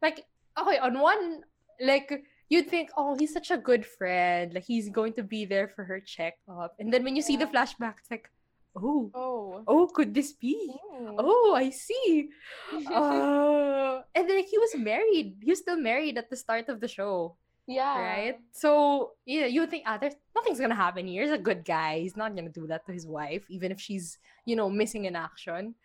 [0.02, 0.26] Like,
[0.60, 1.44] okay, on one,
[1.80, 2.12] like
[2.50, 5.84] you'd think, oh, he's such a good friend, like he's going to be there for
[5.86, 8.30] her checkup, and then when you see the flashback, it's like,
[8.76, 9.64] oh, Oh.
[9.68, 10.72] oh, could this be?
[10.96, 11.16] Mm.
[11.20, 12.30] Oh, I see.
[12.90, 15.38] Uh, and then he was married.
[15.42, 17.36] He was still married at the start of the show,
[17.68, 18.00] yeah.
[18.00, 18.38] right?
[18.52, 21.24] So yeah, you would think, ah, there's nothing's gonna happen here.
[21.24, 22.00] He's a good guy.
[22.00, 25.16] He's not gonna do that to his wife, even if she's, you know, missing in
[25.16, 25.76] action.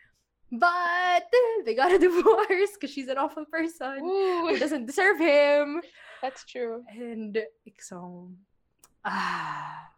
[0.51, 1.29] But
[1.67, 5.83] they got a divorce because she's an awful person who Ooh, doesn't deserve him.
[6.23, 6.83] that's true.
[6.89, 7.37] And
[7.69, 8.33] Iksong,
[9.05, 9.91] ah,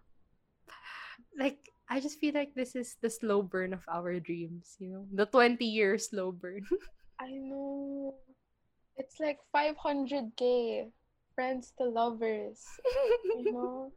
[1.39, 4.77] like I just feel like this is the slow burn of our dreams.
[4.79, 6.63] You know, the twenty-year slow burn.
[7.21, 8.15] I know.
[8.97, 10.89] It's like 500k
[11.35, 12.61] friends to lovers.
[13.25, 13.93] You know?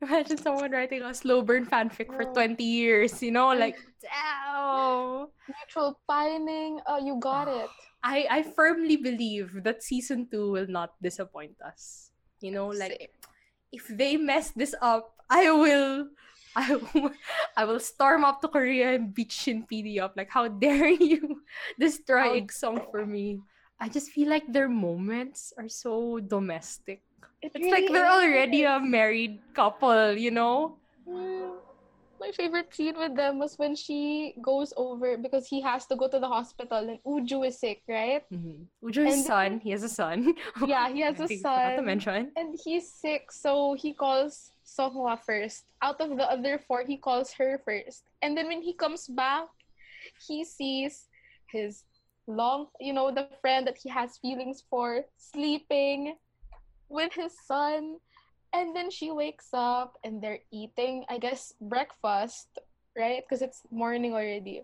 [0.00, 2.32] Imagine someone writing a slow burn fanfic for Oh.
[2.32, 5.26] 20 years, you know, like, damn.
[5.48, 6.80] Mutual pining.
[6.86, 7.68] Oh, you got it.
[8.04, 12.12] I, I firmly believe that season two will not disappoint us.
[12.40, 13.08] You know, like, Same.
[13.72, 16.08] if they mess this up, I will.
[16.56, 17.12] I will,
[17.56, 20.16] I will storm up to Korea and beat Shin PD up.
[20.16, 21.44] Like, how dare you
[21.78, 23.44] destroy How Iksong for me?
[23.78, 27.02] I just feel like their moments are so domestic.
[27.42, 28.70] It It's like they're already is.
[28.72, 30.80] a married couple, you know?
[31.06, 31.65] Mm.
[32.20, 36.08] My favorite scene with them was when she goes over because he has to go
[36.08, 38.22] to the hospital and Uju is sick, right?
[38.32, 38.64] Mm-hmm.
[38.88, 40.34] Ujo's And- son, he has a son.
[40.66, 41.84] Yeah, he has I a forgot to son.
[41.84, 42.32] mention.
[42.36, 45.64] And he's sick, so he calls Songhwa first.
[45.82, 48.04] Out of the other four, he calls her first.
[48.22, 49.48] And then when he comes back,
[50.26, 51.08] he sees
[51.52, 51.84] his
[52.26, 56.16] long, you know, the friend that he has feelings for sleeping
[56.88, 57.98] with his son.
[58.52, 62.48] And then she wakes up and they're eating, I guess, breakfast,
[62.96, 63.22] right?
[63.22, 64.62] Because it's morning already.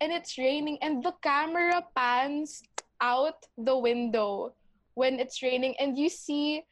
[0.00, 2.62] And it's raining, and the camera pans
[3.00, 4.52] out the window
[4.94, 6.64] when it's raining, and you see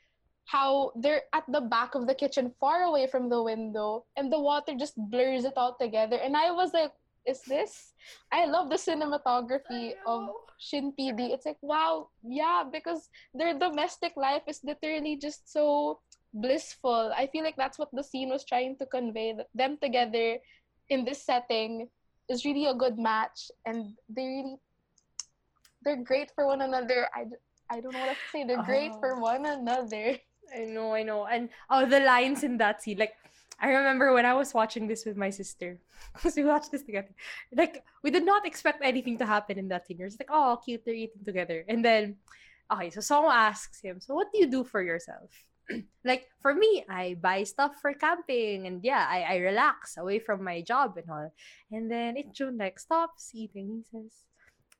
[0.44, 4.38] how they're at the back of the kitchen, far away from the window, and the
[4.38, 6.16] water just blurs it all together.
[6.16, 6.92] And I was like,
[7.26, 7.94] is this?
[8.32, 11.30] I love the cinematography of Shin PD.
[11.30, 16.00] It's like, wow, yeah, because their domestic life is literally just so
[16.34, 17.12] blissful.
[17.16, 19.34] I feel like that's what the scene was trying to convey.
[19.36, 20.38] That them together
[20.88, 21.88] in this setting
[22.28, 24.56] is really a good match, and they really
[25.84, 27.08] they're great for one another.
[27.14, 27.26] I
[27.70, 28.44] I don't know what to say.
[28.44, 29.00] They're great Oh.
[29.00, 30.18] for one another.
[30.54, 31.24] I know, I know.
[31.26, 32.98] And oh, the lines in that scene.
[32.98, 33.14] Like,
[33.60, 35.78] I remember when I was watching this with my sister.
[36.12, 37.14] Because we watched this together.
[37.54, 39.98] Like, we did not expect anything to happen in that scene.
[39.98, 41.64] Just like, oh, cute, they're eating together.
[41.68, 42.16] And then,
[42.70, 45.30] okay, so someone asks him, so what do you do for yourself?
[46.04, 48.66] like, for me, I buy stuff for camping.
[48.66, 51.32] And yeah, I, I relax away from my job and all.
[51.70, 53.82] And then Ikjun like stops eating.
[53.82, 54.12] He says,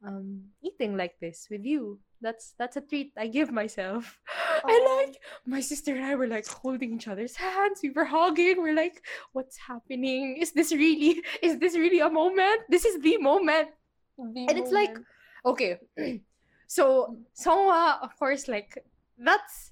[0.07, 2.01] um, eating like this with you.
[2.21, 4.19] That's that's a treat I give myself.
[4.63, 5.03] And Oh.
[5.03, 7.81] like my sister and I were like holding each other's hands.
[7.83, 8.63] We were hugging.
[8.63, 10.37] We're like, what's happening?
[10.39, 12.61] Is this really is this really a moment?
[12.69, 13.71] This is the moment.
[14.19, 14.95] The And it's like.
[15.45, 15.79] Okay.
[16.69, 18.85] so Songhwa, of course, like
[19.19, 19.72] that's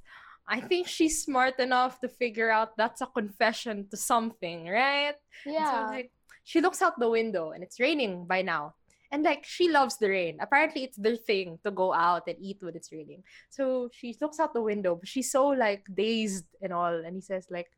[0.51, 5.15] I think she's smart enough to figure out that's a confession to something, right?
[5.47, 6.11] Yeah, So like
[6.45, 8.75] she looks out the window and it's raining by now.
[9.13, 10.39] And like she loves the rain.
[10.41, 13.23] Apparently it's their thing to go out and eat when it's raining.
[13.51, 16.95] So she looks out the window, but she's so like dazed and all.
[16.95, 17.71] And he says like,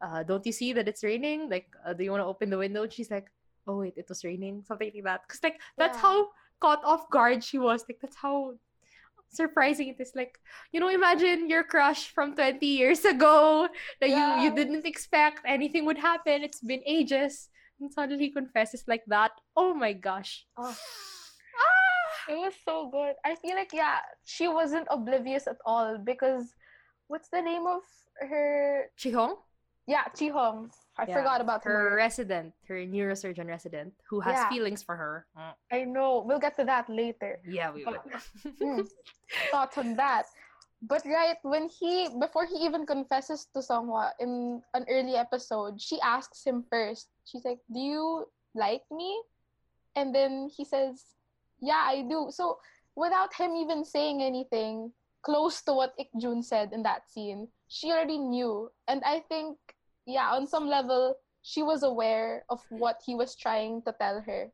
[0.00, 1.48] uh, "Don't you see that it's raining?
[1.50, 3.28] Like, uh, do you want to open the window?" And she's like,
[3.66, 5.28] "Oh wait, it was raining." Something like that.
[5.28, 6.02] Cause like that's Yeah.
[6.02, 6.28] how
[6.60, 7.84] caught off guard she was.
[7.88, 8.54] Like that's how
[9.36, 10.12] surprising it is.
[10.14, 10.38] Like
[10.72, 13.68] you know, imagine your crush from twenty years ago
[14.00, 16.42] that you you didn't expect anything would happen.
[16.42, 17.48] It's been ages,
[17.80, 19.32] and suddenly he confesses like that.
[19.56, 20.46] Oh my gosh.
[20.56, 20.72] Oh.
[20.72, 22.32] Ah!
[22.32, 23.14] it was so good.
[23.24, 26.54] I feel like yeah, she wasn't oblivious at all because
[27.08, 27.82] what's the name of
[28.20, 28.90] her?
[28.98, 29.36] Chihong,
[29.86, 30.70] Yeah, Chihong.
[30.98, 31.96] I Yeah, forgot about her her.
[31.96, 34.48] resident, her neurosurgeon resident, who has Yeah.
[34.48, 35.26] feelings for her.
[35.36, 36.24] Mm, I know.
[36.24, 37.40] We'll get to that later.
[37.44, 38.00] Yeah, we will.
[38.64, 38.88] Mm,
[39.52, 40.24] thoughts on that.
[40.82, 46.00] But right when he before he even confesses to Songhwa in an early episode, she
[46.00, 47.08] asks him first.
[47.24, 48.04] She's like, "Do you
[48.54, 49.20] like me?"
[49.96, 51.16] And then he says,
[51.60, 52.60] "Yeah, I do." So
[52.94, 54.92] without him even saying anything
[55.24, 58.70] close to what Ikjun said in that scene, she already knew.
[58.86, 59.56] And I think,
[60.06, 64.50] yeah, on some level, she was aware of what he was trying to tell her,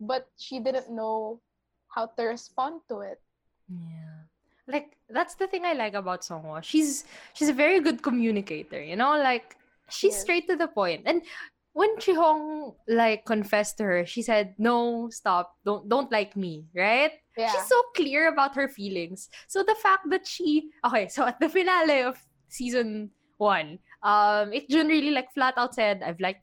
[0.00, 1.40] but she didn't know
[1.88, 3.20] how to respond to it.
[3.68, 4.24] Yeah.
[4.68, 6.62] Like that's the thing I like about Songhwa.
[6.62, 9.18] She's she's a very good communicator, you know?
[9.18, 9.56] Like
[9.90, 10.22] she's Yes.
[10.22, 11.02] straight to the point.
[11.06, 11.22] And
[11.72, 15.54] when Chihong like confessed to her, she said, "No, stop.
[15.64, 17.12] Don't don't like me." Right?
[17.36, 17.50] Yeah.
[17.50, 19.28] She's so clear about her feelings.
[19.46, 24.88] So the fact that she okay, so at the finale of season one, um, Ikjun
[24.88, 26.42] really like flat out said, "I've liked,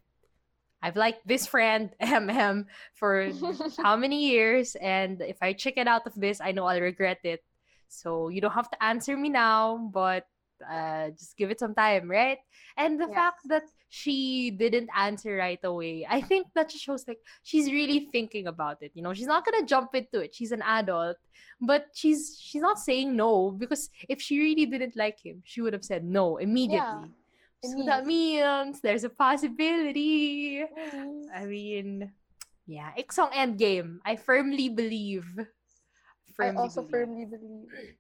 [0.82, 3.34] I've liked this friend MM for
[3.78, 7.20] how many years, and if I check it out of this, I know I'll regret
[7.24, 7.44] it.
[7.90, 10.28] So you don't have to answer me now, but
[10.70, 12.40] uh, just give it some time, right?"
[12.78, 13.16] And the Yes.
[13.16, 18.10] fact that she didn't answer right away, I think that just shows like she's really
[18.12, 18.92] thinking about it.
[18.96, 20.36] You know, she's not gonna jump into it.
[20.36, 21.18] She's an adult,
[21.62, 25.74] but she's she's not saying no because if she really didn't like him, she would
[25.74, 27.12] have said no immediately.
[27.64, 30.62] So that means there's a possibility.
[31.34, 32.12] I mean,
[32.68, 33.98] yeah, Iksong Endgame.
[34.06, 35.26] I firmly believe.
[36.40, 36.92] I also believe.
[36.92, 37.98] firmly believe.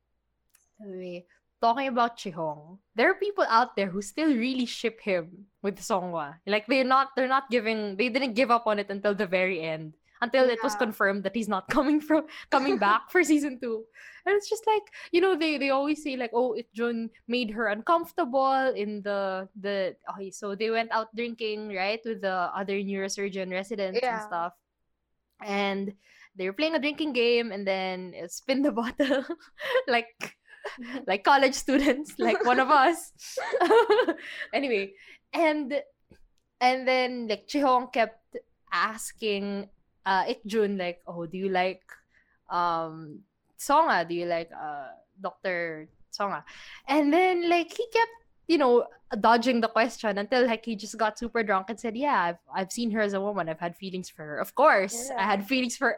[0.77, 1.25] Anyway,
[1.61, 6.37] talking about Chihong, there are people out there who still really ship him with Songhwa.
[6.45, 9.61] Like they're not they're not giving they didn't give up on it until the very
[9.61, 9.97] end.
[10.21, 13.85] Until it was confirmed that he's not coming from coming back for season two.
[14.25, 17.67] And it's just like, you know, they they always say like, oh, Ikjun made her
[17.67, 23.51] uncomfortable in the the okay, so they went out drinking, right, with the other neurosurgeon
[23.51, 24.53] residents and stuff.
[25.41, 25.93] And
[26.35, 29.25] they were playing a drinking game and then it spin the bottle
[29.87, 30.37] like
[31.07, 33.11] like college students, like one of us.
[34.53, 34.93] anyway,
[35.33, 35.81] and
[36.61, 38.37] and then like Chihong kept
[38.71, 39.69] asking
[40.07, 41.83] uh Ikjun like, "Oh, do you like
[42.49, 43.19] um
[43.59, 44.07] Songhwa?
[44.07, 45.89] Do you like uh Dr.
[46.15, 46.43] Songhwa?"
[46.87, 48.15] And then like he kept,
[48.47, 48.87] you know,
[49.19, 52.71] dodging the question until like he just got super drunk and said, "Yeah, I've I've
[52.71, 53.49] seen her as a woman.
[53.49, 54.37] I've had feelings for her.
[54.39, 55.97] Of course, I had feelings for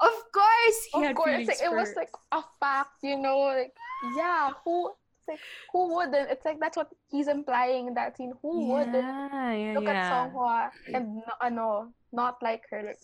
[0.00, 3.16] Of course, he of had course, feelings like, it for was like a fact, you
[3.18, 3.74] know, like
[4.16, 5.40] yeah, who it's like
[5.72, 6.30] who wouldn't?
[6.30, 8.32] It's like that's what he's implying in that scene.
[8.42, 10.10] Who wouldn't Yeah, yeah, look at yeah.
[10.10, 12.82] Songhwa and no, ano, not like her?
[12.82, 13.00] Like,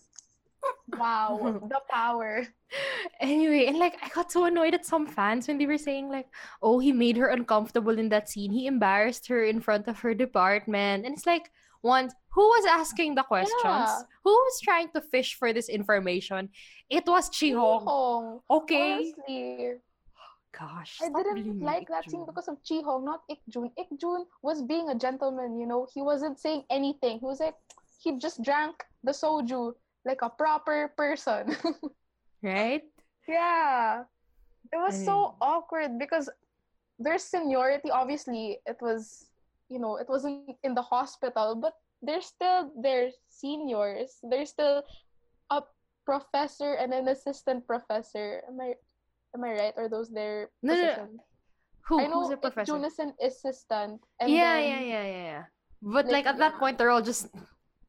[0.97, 2.47] wow, the power.
[3.19, 6.27] Anyway, and like I got so annoyed at some fans when they were saying like,
[6.61, 8.51] "Oh, he made her uncomfortable in that scene.
[8.51, 11.51] He embarrassed her in front of her department." And it's like,
[11.81, 13.61] once who was asking the questions?
[13.63, 14.01] Yeah.
[14.23, 16.49] Who was trying to fish for this information?
[16.89, 17.85] It was Chihong.
[17.85, 18.41] Chihong.
[18.49, 18.93] Okay.
[18.93, 19.73] Honestly,
[20.57, 23.69] Gosh, I didn't like that scene because of Chihong, not Ikjun.
[23.77, 25.87] Ikjun was being a gentleman, you know.
[25.93, 27.19] He wasn't saying anything.
[27.19, 27.53] He was like,
[28.01, 29.73] he just drank the soju
[30.07, 31.51] like a proper person.
[32.41, 32.83] right?
[33.27, 34.07] Yeah.
[34.71, 36.31] It was I so awkward because
[36.97, 39.27] their seniority, obviously, it was,
[39.69, 44.17] you know, it wasn't in the hospital, but they're still their seniors.
[44.23, 44.83] They're still
[45.51, 45.61] a
[46.05, 48.41] professor and an assistant professor.
[48.47, 48.79] Am I
[49.35, 49.75] am I right?
[49.75, 51.07] Or those their No, no, no.
[51.87, 51.99] Who?
[51.99, 52.71] I know Who's the professor?
[52.73, 54.01] June is an assistant.
[54.19, 55.43] Yeah, then, yeah, yeah, yeah, yeah.
[55.81, 57.27] But like, like, at that point, they're all just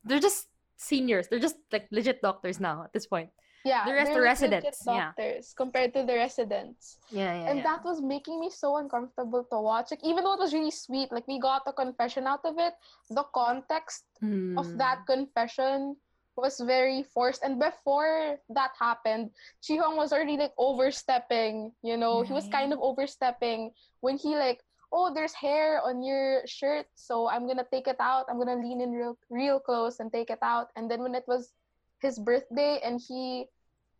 [0.04, 0.47] they're just
[0.78, 1.28] seniors.
[1.28, 3.30] They're just like legit doctors now at this point.
[3.64, 5.10] Yeah, The rest they're are residents, yeah.
[5.12, 6.96] doctors compared to the residents.
[7.10, 7.64] Yeah, yeah, and yeah.
[7.64, 9.90] that was making me so uncomfortable to watch.
[9.90, 12.72] Like even though it was really sweet, like we got a confession out of it,
[13.10, 14.78] the context of Hmm.
[14.78, 15.96] that confession
[16.38, 17.42] was very forced.
[17.42, 21.72] And before that happened, Chihong was already like overstepping.
[21.82, 24.62] You know, he was kind of overstepping when he like,
[24.92, 28.26] oh, there's hair on your shirt, so I'm gonna take it out.
[28.28, 30.68] I'm gonna lean in real, real close and take it out.
[30.76, 31.52] And then when it was
[32.00, 33.46] his birthday and he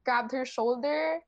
[0.04, 1.20] grabbed her shoulder,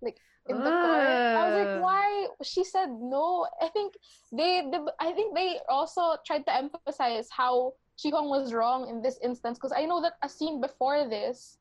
[0.00, 1.02] like in the car,
[1.36, 2.26] I was like, why?
[2.42, 3.46] She said no.
[3.62, 3.94] I think
[4.32, 9.02] they, they I think they also tried to emphasize how Chi Hong was wrong in
[9.02, 11.58] this instance because I know that a scene before this,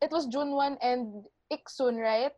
[0.00, 2.32] it was June Junwan and Iksun, right?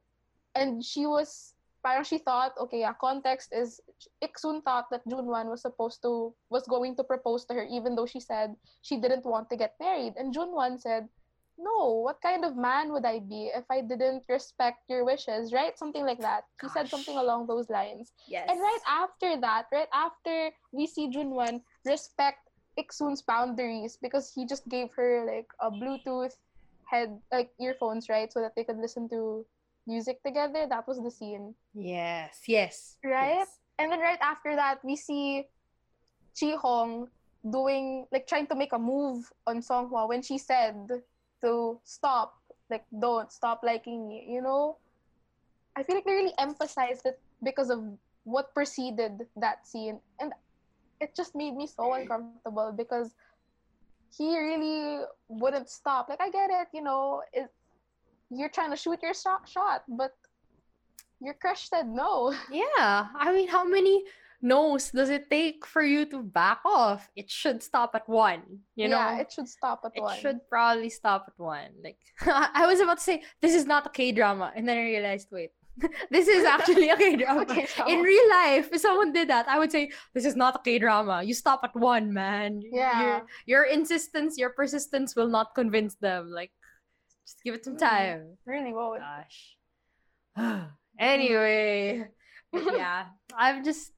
[0.54, 1.55] And she was
[1.86, 3.78] parang she thought, okay, yeah, context is
[4.18, 7.94] Iksun thought that Jun Junwan was supposed to was going to propose to her even
[7.94, 10.18] though she said she didn't want to get married.
[10.18, 11.06] And Jun Junwan said,
[11.54, 15.78] No, what kind of man would I be if I didn't respect your wishes, right?
[15.78, 16.50] Something like that.
[16.60, 18.10] She said something along those lines.
[18.26, 18.50] Yes.
[18.50, 24.44] And right after that, right after we see Jun Junwan respect Iksun's boundaries because he
[24.44, 26.34] just gave her like a Bluetooth
[26.90, 28.32] head like earphones, right?
[28.32, 29.46] So that they could listen to
[29.86, 30.66] music together.
[30.68, 31.54] That was the scene.
[31.74, 32.42] Yes.
[32.46, 32.96] Yes.
[33.04, 33.38] Right?
[33.38, 33.48] yes.
[33.78, 35.44] And then right after that, we see
[36.38, 37.08] Chi Hong
[37.50, 40.88] doing like trying to make a move on Songhwa when she said
[41.44, 42.34] to stop,
[42.70, 44.26] like don't stop liking me.
[44.28, 44.78] You know,
[45.76, 47.84] I feel like they really emphasized it because of
[48.24, 50.32] what preceded that scene, and
[51.00, 53.14] it just made me so uncomfortable because
[54.16, 56.08] he really wouldn't stop.
[56.08, 57.52] Like I get it, you know, it,
[58.30, 60.12] you're trying to shoot your shot, shot, but
[61.20, 62.34] your crush said no.
[62.50, 63.06] Yeah.
[63.14, 64.04] I mean, how many
[64.42, 67.08] no's does it take for you to back off?
[67.16, 68.42] It should stop at one.
[68.74, 68.96] You know?
[68.96, 70.18] yeah, it should stop at it one.
[70.18, 71.70] should probably stop at one.
[71.82, 74.82] Like I was about to say, this is not a K drama, and then I
[74.82, 75.52] realized, wait,
[76.10, 77.42] this is actually a K drama.
[77.42, 80.56] Okay, so- In real life, if someone did that, I would say, this is not
[80.56, 81.22] a K drama.
[81.22, 82.60] You stop at one, man.
[82.64, 83.02] Yeah.
[83.02, 86.30] Your, your insistence, your persistence will not convince them.
[86.30, 86.52] Like,
[87.26, 87.82] just give it some Mhm.
[87.82, 88.38] time.
[88.46, 89.02] really won't.
[89.02, 89.58] Gosh.
[90.98, 92.06] anyway,
[92.52, 93.92] yeah, I'm just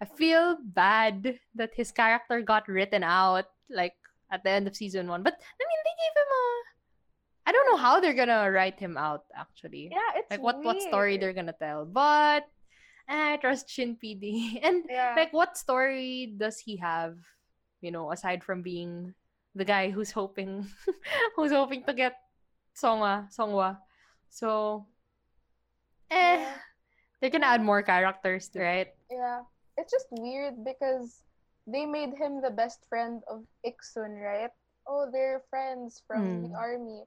[0.00, 3.98] I feel bad that his character got written out like
[4.30, 5.22] at the end of season one.
[5.26, 6.46] But I mean, they gave him a.
[7.48, 9.88] I don't know how they're gonna write him out actually.
[9.90, 12.44] Yeah, it's like what what story they're gonna tell, but
[13.08, 14.60] eh, I trust Shin PD.
[14.62, 15.14] And Yeah.
[15.16, 17.16] like, what story does he have?
[17.80, 19.14] You know, aside from being
[19.54, 20.66] the guy who's hoping,
[21.36, 22.14] who's hoping to get
[22.80, 23.78] Songhwa, Songhwa.
[24.30, 24.86] So,
[26.10, 26.58] eh, Yeah.
[27.20, 28.88] they can add more characters, right?
[29.10, 29.42] Yeah.
[29.76, 31.22] It's just weird because
[31.66, 34.50] they made him the best friend of Iksun, right?
[34.86, 36.54] Oh, they're friends from the Hmm.
[36.58, 37.04] army.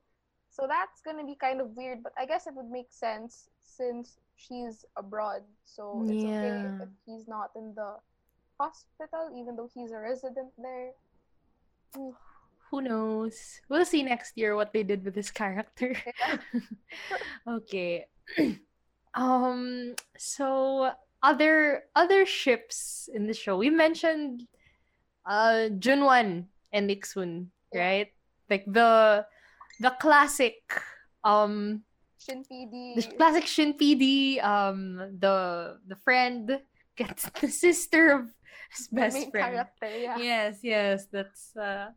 [0.49, 4.17] So that's gonna be kind of weird, but I guess it would make sense since
[4.36, 5.43] she's abroad.
[5.65, 7.97] So it's okay if he's not in the
[8.59, 10.93] hospital, even though he's a resident there.
[11.95, 12.15] Mm,
[12.72, 13.59] Who knows?
[13.67, 15.91] We'll see next year what they did with this character.
[15.91, 16.38] Yeah.
[17.59, 18.07] okay.
[19.13, 20.89] um so
[21.22, 23.57] other other ships in the show.
[23.59, 24.47] We mentioned
[25.28, 28.07] uh Junwan and Iksun, right?
[28.49, 29.28] Like the
[29.84, 30.63] the classic
[31.28, 31.84] um
[32.24, 32.95] Shin PD.
[32.95, 36.55] the classic Shin PD um the the friend
[36.95, 38.32] gets the sister of
[38.72, 39.59] his best friend.
[39.59, 40.17] character, yeah.
[40.17, 41.91] Yes, yes, that's uh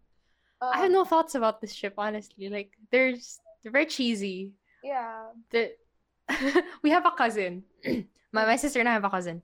[0.72, 2.48] I Um, have no thoughts about this ship, honestly.
[2.48, 4.52] Like, there's they're very cheesy.
[4.82, 5.28] Yeah.
[5.50, 5.72] The
[6.82, 7.64] we have a cousin.
[8.32, 9.42] my my sister and I have a cousin.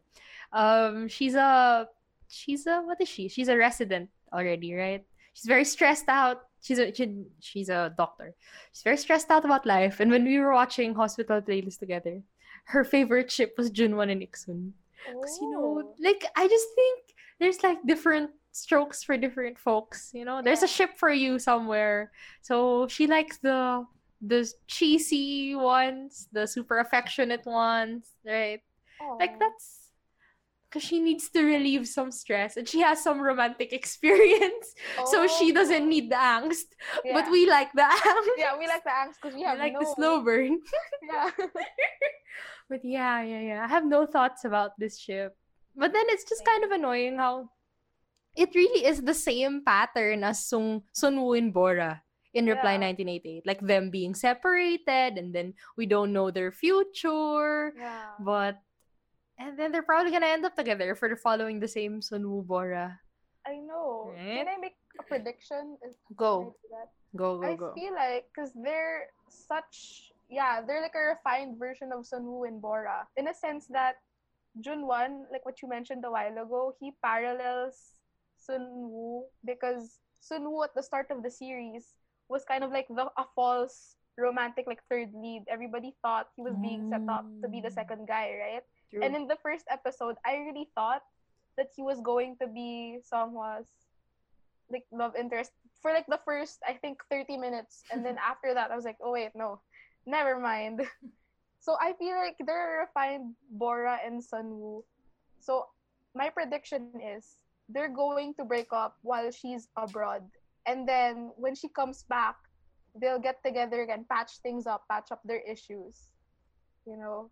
[0.52, 1.88] Um, she's a
[2.28, 3.28] she's a what is she?
[3.28, 5.04] She's a resident already, right?
[5.34, 6.42] She's very stressed out.
[6.62, 8.34] She's a she, she's a doctor.
[8.72, 10.00] She's very stressed out about life.
[10.00, 12.20] And when we were watching Hospital Playlist together,
[12.66, 14.72] her favorite ship was Junwan and Iksun.
[15.06, 15.94] Because you know, Oh.
[16.00, 20.10] like I just think there's like different strokes for different folks.
[20.12, 22.12] You know, there's a ship for you somewhere.
[22.42, 23.86] So she likes the
[24.20, 28.60] the cheesy ones, the super affectionate ones, right?
[29.18, 29.88] Like that's
[30.68, 34.74] because she needs to relieve some stress and she has some romantic experience,
[35.06, 35.54] so she oh.
[35.54, 35.86] doesn't Oh.
[35.86, 36.76] need the angst.
[37.12, 38.28] But we like the angst.
[38.36, 40.60] yeah, we like the angst because we We have like no the slow burn.
[41.02, 41.30] Yeah.
[42.68, 43.64] But yeah, yeah, yeah.
[43.64, 45.36] I have no thoughts about this ship.
[45.76, 47.50] But then it's just kind of annoying how
[48.36, 52.02] it really is the same pattern as Sung Sunwoo and Bora
[52.34, 52.94] in Reply Yeah.
[52.94, 53.46] 1988.
[53.46, 57.72] Like them being separated and then we don't know their future.
[57.76, 58.14] yeah.
[58.20, 58.58] But
[59.38, 63.00] and then they're probably gonna end up together if they're following the same Sunwoo Bora.
[63.46, 64.12] I know.
[64.14, 64.36] Right?
[64.44, 65.78] Can I make a prediction?
[65.86, 66.54] Is- Go.
[67.16, 67.72] Go, go, I go.
[67.74, 73.08] feel like because they're such yeah, they're like a refined version of Sunwoo and Bora
[73.16, 73.96] in a sense that
[74.58, 77.94] Junwan, like what you mentioned a while ago, he parallels
[78.38, 81.94] Sun Sunwoo because Sun Sunwoo at the start of the series
[82.28, 85.44] was kind of like the a false romantic like third lead.
[85.48, 87.78] Everybody thought he was being set up to be the Mm.
[87.78, 88.64] second guy, right?
[88.90, 89.02] True.
[89.02, 91.02] And in the first episode, I really thought
[91.56, 93.70] that he was going to be Songhwa's
[94.70, 98.70] like love interest for like the first I think 30 minutes, and then after that
[98.70, 99.60] I was like, oh wait, no,
[100.06, 100.82] never mind.
[101.60, 104.82] So I feel like they're a refined Bora and Sunwoo.
[105.40, 105.66] So
[106.14, 107.36] my prediction is
[107.68, 110.22] they're going to break up while she's abroad,
[110.66, 112.36] and then when she comes back,
[113.00, 116.08] they'll get together again, patch things up, patch up their issues.
[116.86, 117.30] You know,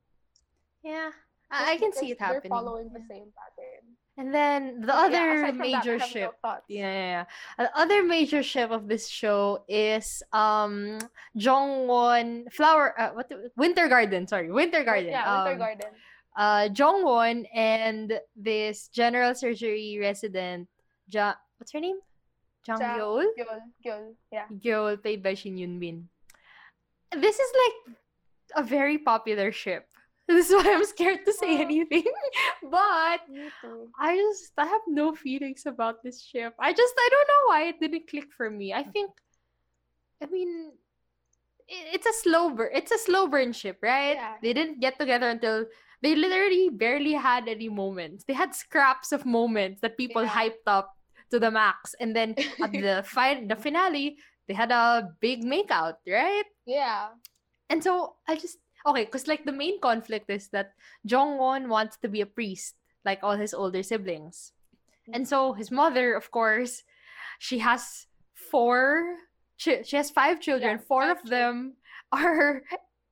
[0.85, 1.11] yeah.
[1.51, 2.43] I, I can see it happening.
[2.43, 3.68] They're following the same pattern.
[4.19, 6.35] And then the yeah, other aside that, major no ship.
[6.43, 7.25] Yeah, yeah, yeah.
[7.57, 10.99] The other major ship of this show is um
[11.39, 14.51] Jongwon Flower uh, what the- Winter Garden, sorry.
[14.51, 15.15] Winter Garden.
[15.15, 15.91] Yeah, Winter um, Garden.
[16.35, 20.67] Uh Jongwon and this general surgery resident
[21.07, 22.03] ja what's her name?
[22.67, 23.23] Jang Jang Yeol?
[23.39, 24.05] Gyul, Gyul,
[24.35, 24.51] yeah.
[24.51, 26.11] Yeol played by Shin Hyun Bin.
[27.15, 27.97] This is like
[28.59, 29.87] a very popular ship.
[30.39, 32.05] This is why I'm scared to say anything.
[32.71, 33.21] but
[33.99, 36.53] I just I have no feelings about this ship.
[36.61, 38.75] I just I don't know why it didn't click for me.
[38.75, 39.11] I think
[40.23, 40.73] I mean
[41.69, 44.17] it's a slow burn it's a slow burn ship, right?
[44.17, 44.35] Yeah.
[44.43, 45.67] They didn't get together until
[46.03, 48.25] they literally barely had any moments.
[48.25, 50.31] They had scraps of moments that people Yeah.
[50.31, 50.95] hyped up
[51.31, 54.17] to the max, and then at the fi- the finale,
[54.47, 56.45] they had a big makeout, right?
[56.67, 57.09] yeah.
[57.69, 58.57] And so I just
[58.87, 60.73] okay, because like the main conflict is that
[61.07, 62.75] Jongwon wants to be a priest,
[63.05, 64.53] like all his older siblings.
[65.13, 66.85] And so his mother, of course,
[67.39, 69.17] she has four
[69.63, 70.79] chi- she has five children.
[70.79, 71.75] Yeah, four five of them
[72.13, 72.63] are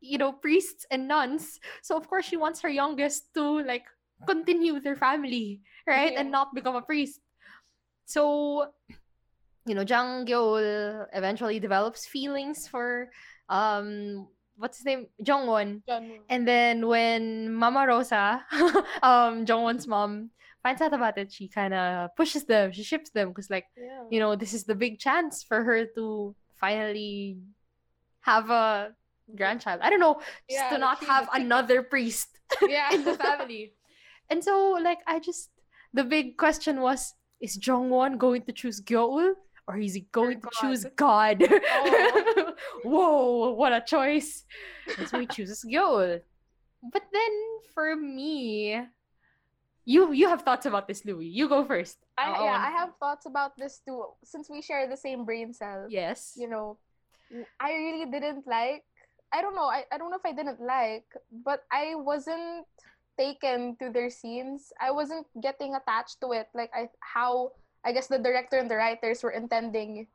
[0.00, 1.60] you know priests and nuns.
[1.82, 3.84] So of course she wants her youngest to like
[4.26, 6.12] continue their family, right?
[6.16, 7.20] And not become a priest.
[8.06, 8.72] So
[9.66, 13.10] you know, Jang Gyeol eventually develops feelings for
[13.48, 15.06] um what's his name?
[15.22, 15.82] Jongwon.
[16.28, 18.44] And then when Mama Rosa,
[19.02, 20.30] um, Jongwon's mom,
[20.62, 24.02] finds out about it, she kind of pushes them, she ships them because, like, yeah.
[24.10, 27.38] you know, this is the big chance for her to finally
[28.22, 28.92] have a
[29.36, 29.80] grandchild.
[29.82, 30.14] I don't know,
[30.50, 32.28] just Yeah, to not have another priest
[32.68, 32.92] yeah.
[32.92, 33.74] in the family.
[34.28, 35.50] and so, like, I just,
[35.94, 39.34] the big question was, is Jongwon going to choose Gyeol?
[39.66, 41.42] Or is he going to choose God?
[41.42, 42.54] Oh.
[42.84, 44.44] Whoa, what a choice.
[44.98, 46.22] And so he chooses Gyeol.
[46.92, 47.32] But then
[47.74, 48.78] for me,
[49.84, 51.26] you you have thoughts about this, Louis.
[51.26, 51.98] You go first.
[52.18, 54.06] I, yeah, I have thoughts about this too.
[54.22, 56.34] Since we share the same brain cell, Yes.
[56.38, 56.78] you know,
[57.58, 58.86] I really didn't like.
[59.34, 59.66] I don't know.
[59.66, 61.06] I, I don't know if I didn't like,
[61.42, 62.66] but I wasn't
[63.18, 64.70] taken to their scenes.
[64.80, 66.46] I wasn't getting attached to it.
[66.54, 67.50] Like I how
[67.86, 70.10] I guess the director and the writers were intending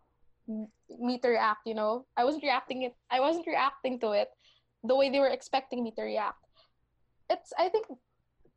[0.91, 1.63] me to react.
[1.65, 2.95] You know, I wasn't reacting it.
[3.09, 4.28] I wasn't reacting to it
[4.84, 6.43] the way they were expecting me to react.
[7.30, 7.88] It's I think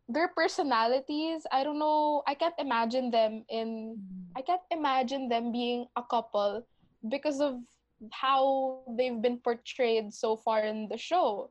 [0.08, 1.46] their personalities.
[1.52, 2.22] I don't know.
[2.26, 4.02] I can't imagine them in
[4.36, 6.66] I can't imagine them being a couple
[7.08, 7.62] because of
[8.10, 11.50] how they've been portrayed so far in the show.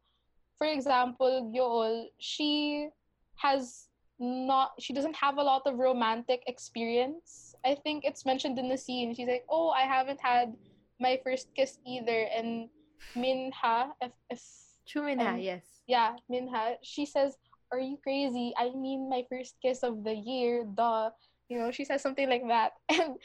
[0.58, 2.90] For example, Yool, she
[3.38, 3.88] has
[4.20, 7.53] not she doesn't have a lot of romantic experience.
[7.66, 9.16] I think it's mentioned in the scene.
[9.16, 10.54] She's like, "Oh, I haven't had
[11.00, 12.70] my first kiss either." And
[13.16, 14.42] Minha, if, if
[14.88, 15.64] Chuminha, um, yes.
[15.88, 17.38] yeah, Minha, she says,
[17.72, 18.54] Are you crazy?
[18.58, 21.10] I mean, my first kiss of the year, duh.
[21.50, 22.74] You know, she says something like that.
[22.90, 23.18] And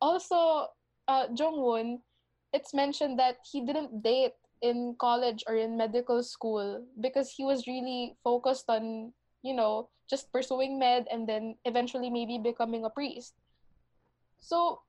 [0.00, 0.68] also,
[1.08, 2.00] uh, Jongwon,
[2.52, 7.66] it's mentioned that he didn't date in college or in medical school because he was
[7.66, 9.12] really focused on,
[9.42, 13.34] you know, just pursuing med and then eventually maybe becoming a priest.
[14.40, 14.80] So,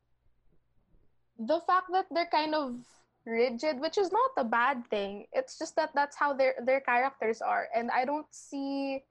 [1.39, 2.79] the fact that they're kind of
[3.27, 5.27] rigid, which is not a bad thing.
[5.33, 9.03] It's just that that's how their their characters are, and I don't see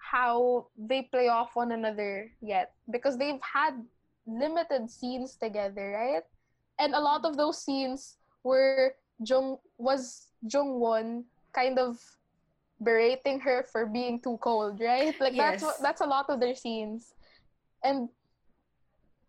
[0.00, 3.76] how they play off one another yet because they've had
[4.26, 6.24] limited scenes together, right?
[6.78, 12.00] And a lot of those scenes were Jung was Jung Won kind of
[12.80, 15.14] berating her for being too cold, right?
[15.20, 17.12] Like that's what that's a lot of their scenes.
[17.84, 18.08] And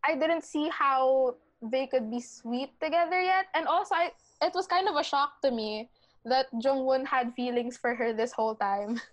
[0.08, 3.48] I didn't see how they could be sweet together yet.
[3.54, 5.90] And also, I, it was kind of a shock to me
[6.26, 9.02] that Jungwon had feelings for her this whole time.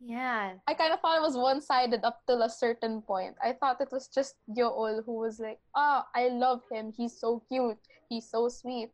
[0.00, 0.54] Yeah.
[0.66, 3.36] I kind of thought it was one sided up till a certain point.
[3.44, 6.90] I thought it was just Yeol who was like, oh, I love him.
[6.96, 7.76] He's so cute.
[8.08, 8.90] He's so sweet.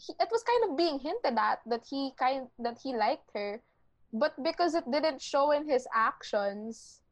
[0.00, 3.60] He, it was kind of being hinted at that he kind that he liked her,
[4.12, 7.03] but because it didn't show in his actions,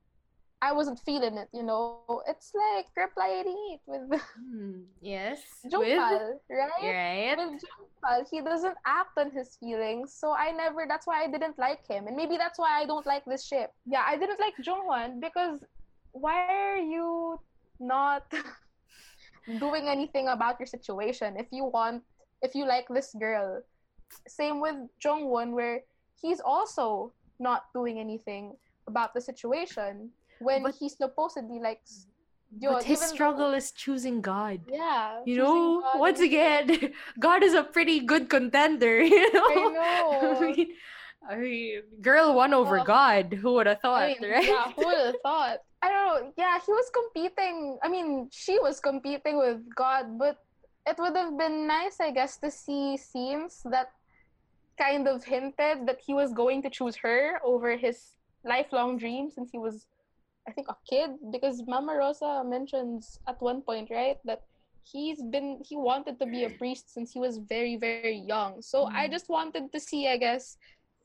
[0.63, 1.49] I wasn't feeling it.
[1.53, 5.43] You know, it's like reply it with Hmm, Yes.
[5.65, 6.87] With, Jungpal, right?
[6.87, 7.35] right?
[7.37, 10.87] with Jungpal, he doesn't act on his feelings, so I never.
[10.89, 13.75] That's why I didn't like him, and maybe that's why I don't like this ship.
[13.85, 15.59] Yeah, I didn't like Jongwon because
[16.13, 17.41] why are you
[17.81, 18.23] not
[19.59, 22.07] doing anything about your situation if you want,
[22.41, 23.63] if you like this girl?
[24.29, 25.83] Same with Jongwon, where
[26.15, 28.55] he's also not doing anything
[28.87, 30.11] about the situation
[30.43, 32.07] when But- he supposedly likes.
[32.53, 32.73] Mm.
[32.73, 34.61] But his even though- struggle is choosing God.
[34.69, 39.47] yeah, You know, God once again, God is a pretty good contender, you know?
[39.49, 40.37] I know.
[40.37, 40.69] I mean,
[41.31, 42.85] I mean, girl won over Oh.
[42.85, 43.33] God.
[43.33, 44.45] Who would have thought, I mean, right?
[44.45, 45.59] Yeah, who would have thought?
[45.81, 46.33] I don't know.
[46.37, 47.79] Yeah, he was competing.
[47.83, 50.37] I mean, she was competing with God, but
[50.87, 53.91] it would have been nice, I guess, to see scenes that
[54.79, 58.15] kind of hinted that he was going to choose her over his
[58.45, 59.87] lifelong dream since he was,
[60.49, 61.11] I think, a kid.
[61.31, 64.43] Because Mama Rosa mentions at one point, right, that
[64.85, 68.61] he's been he wanted to be a priest since he was very very young.
[68.63, 69.11] So I Mm.
[69.11, 70.57] just wanted to see, I guess,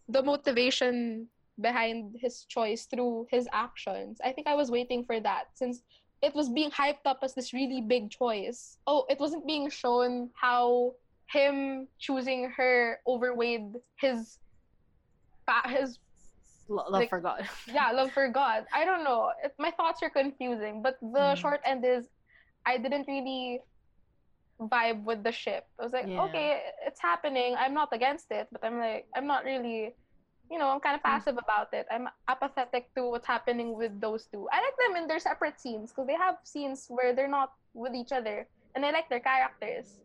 [0.07, 1.29] the motivation
[1.59, 4.19] behind his choice through his actions.
[4.23, 5.83] I think I was waiting for that since
[6.21, 8.77] it was being hyped up as this really big choice.
[8.87, 10.95] Oh, it wasn't being shown how
[11.31, 14.39] him choosing her overweighed his
[15.67, 15.99] his
[16.67, 17.47] Lo- love Like- for God.
[17.67, 18.65] yeah, love for God.
[18.73, 19.31] I don't know.
[19.43, 21.37] It, my thoughts are confusing, but the Mm.
[21.37, 22.09] short end is
[22.65, 23.61] I didn't really
[24.59, 25.65] vibe with the ship.
[25.79, 26.23] I was like, Yeah.
[26.27, 27.55] okay, it's happening.
[27.57, 29.93] I'm not against it, but I'm like, I'm not really,
[30.51, 31.11] you know, I'm kind of Mm.
[31.13, 31.85] passive about it.
[31.91, 34.49] I'm apathetic to what's happening with those two.
[34.51, 37.93] I like them in their separate scenes because they have scenes where they're not with
[37.93, 40.01] each other, and I like their characters.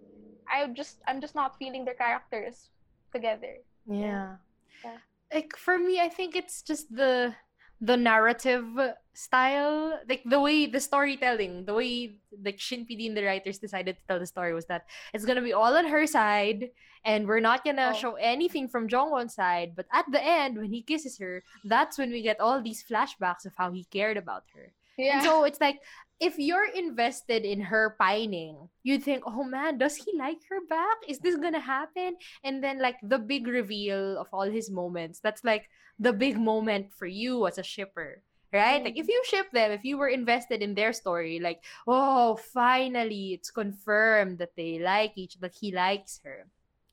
[0.51, 2.69] I just, I'm just not feeling their characters
[3.11, 3.57] together.
[3.89, 4.37] Yeah.
[4.85, 4.99] Yeah.
[5.33, 7.35] Like for me, I think it's just the
[7.81, 8.65] the narrative
[9.13, 12.15] style, like the way the storytelling, the way
[12.45, 15.43] like Shin PD and the writers decided to tell the story was that it's gonna
[15.43, 16.71] be all on her side,
[17.05, 17.99] and we're not gonna Oh.
[17.99, 19.75] show anything from Jongwon's side.
[19.75, 23.45] But at the end, when he kisses her, that's when we get all these flashbacks
[23.47, 24.73] of how he cared about her.
[24.97, 25.15] Yeah.
[25.19, 25.81] And so it's like
[26.23, 31.03] if you're invested in her pining, you'd think, oh man, does he like her back?
[31.09, 32.15] Is this gonna happen?
[32.47, 35.67] And then like the big reveal of all his moments, that's like
[35.99, 38.23] the big moment for you as a shipper.
[38.53, 38.85] Right?
[38.85, 39.19] Like if mm-hmm.
[39.19, 44.39] you ship them, if you were invested in their story, like, oh, finally it's confirmed
[44.39, 46.47] that they like each that he likes her.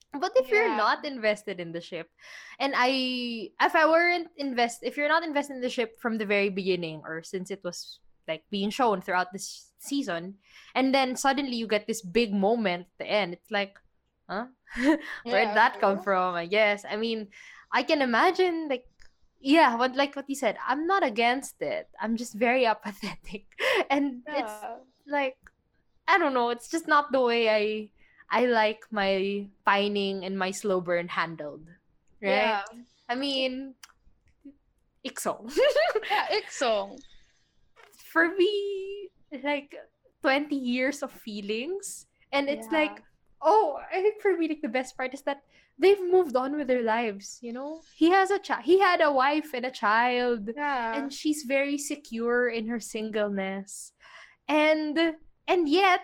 [0.10, 2.10] But if you're not invested in the ship,
[2.58, 6.26] and I if I weren't invest if you're not invested in the ship from the
[6.26, 8.00] very beginning or since it was
[8.30, 10.36] like being shown throughout this season
[10.76, 13.76] and then suddenly you get this big moment at the end it's like
[14.30, 14.46] huh
[15.26, 15.58] where'd Yeah.
[15.58, 17.28] that come from i guess i mean
[17.74, 18.86] i can imagine like
[19.42, 23.48] yeah what like what you said i'm not against it i'm just very apathetic
[23.90, 24.54] and it's
[25.08, 25.36] like
[26.10, 27.94] I don't know, it's just not the way I
[28.34, 31.70] I like my pining and my slow burn handled.
[32.18, 32.50] Right?
[32.50, 32.66] Yeah.
[33.06, 33.78] I mean
[35.06, 35.54] Iksong.
[36.10, 36.98] Yeah, Iksong.
[38.20, 39.10] For me,
[39.44, 39.76] like
[40.22, 42.08] 20 years of feelings.
[42.32, 42.80] And it's Yeah.
[42.80, 43.04] like,
[43.42, 45.42] oh, I think for me like the best part is that
[45.80, 47.80] they've moved on with their lives, you know?
[47.96, 50.52] He has a child he had a wife and a child.
[50.56, 51.00] Yeah.
[51.00, 53.94] and she's very secure in her singleness
[54.48, 55.16] and
[55.48, 56.02] and yet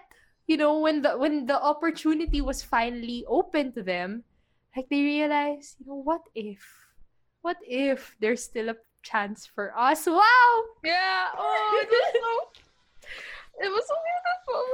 [0.47, 4.23] you know when the when the opportunity was finally open to them
[4.77, 6.61] like they realize you know what if
[7.41, 10.49] what if there's still a chance for us wow
[10.83, 11.29] yeah.
[11.37, 12.33] Oh, it was so.
[13.65, 14.65] It was so beautiful.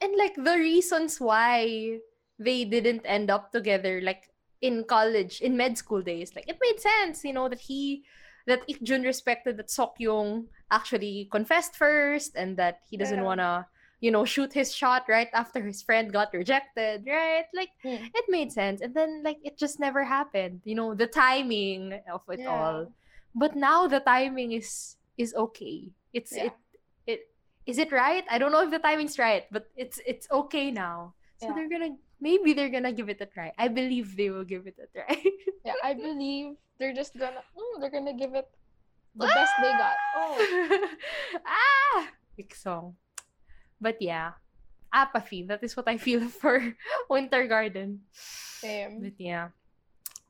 [0.00, 1.98] and like the reasons why
[2.38, 4.30] they didn't end up together like
[4.62, 8.04] in college in med school days like it made sense you know that he
[8.46, 13.28] that Ikjun respected that Sokyung actually confessed first and that he doesn't Yeah.
[13.28, 13.66] want to
[14.00, 18.08] you know shoot his shot right after his friend got rejected right like Hmm.
[18.16, 22.22] it made sense and then like it just never happened you know the timing of
[22.32, 22.52] it Yeah.
[22.52, 22.92] all
[23.36, 26.48] but now the timing is is okay it's Yeah.
[26.48, 26.54] it
[27.06, 27.20] it
[27.68, 31.12] is it right i don't know if the timing's right but it's it's okay now
[31.36, 31.54] so Yeah.
[31.54, 34.80] they're gonna maybe they're gonna give it a try i believe they will give it
[34.80, 35.14] a try
[35.66, 37.42] Yeah, I believe they're just gonna.
[37.58, 38.46] Mm, they're gonna give it
[39.18, 39.98] the best they got.
[40.14, 40.38] Oh.
[41.42, 42.06] ah
[42.38, 42.94] big song
[43.82, 44.38] but yeah
[44.94, 46.62] apathy that is what i feel for
[47.10, 49.02] winter garden Same.
[49.02, 49.50] but yeah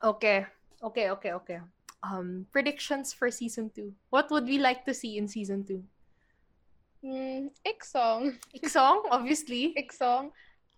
[0.01, 0.49] okay
[0.81, 1.61] okay okay okay
[2.03, 5.82] um predictions for season two what would we like to see in season two
[7.05, 8.34] Mm, Iksong.
[8.57, 10.32] Iksong, obviously Iksong.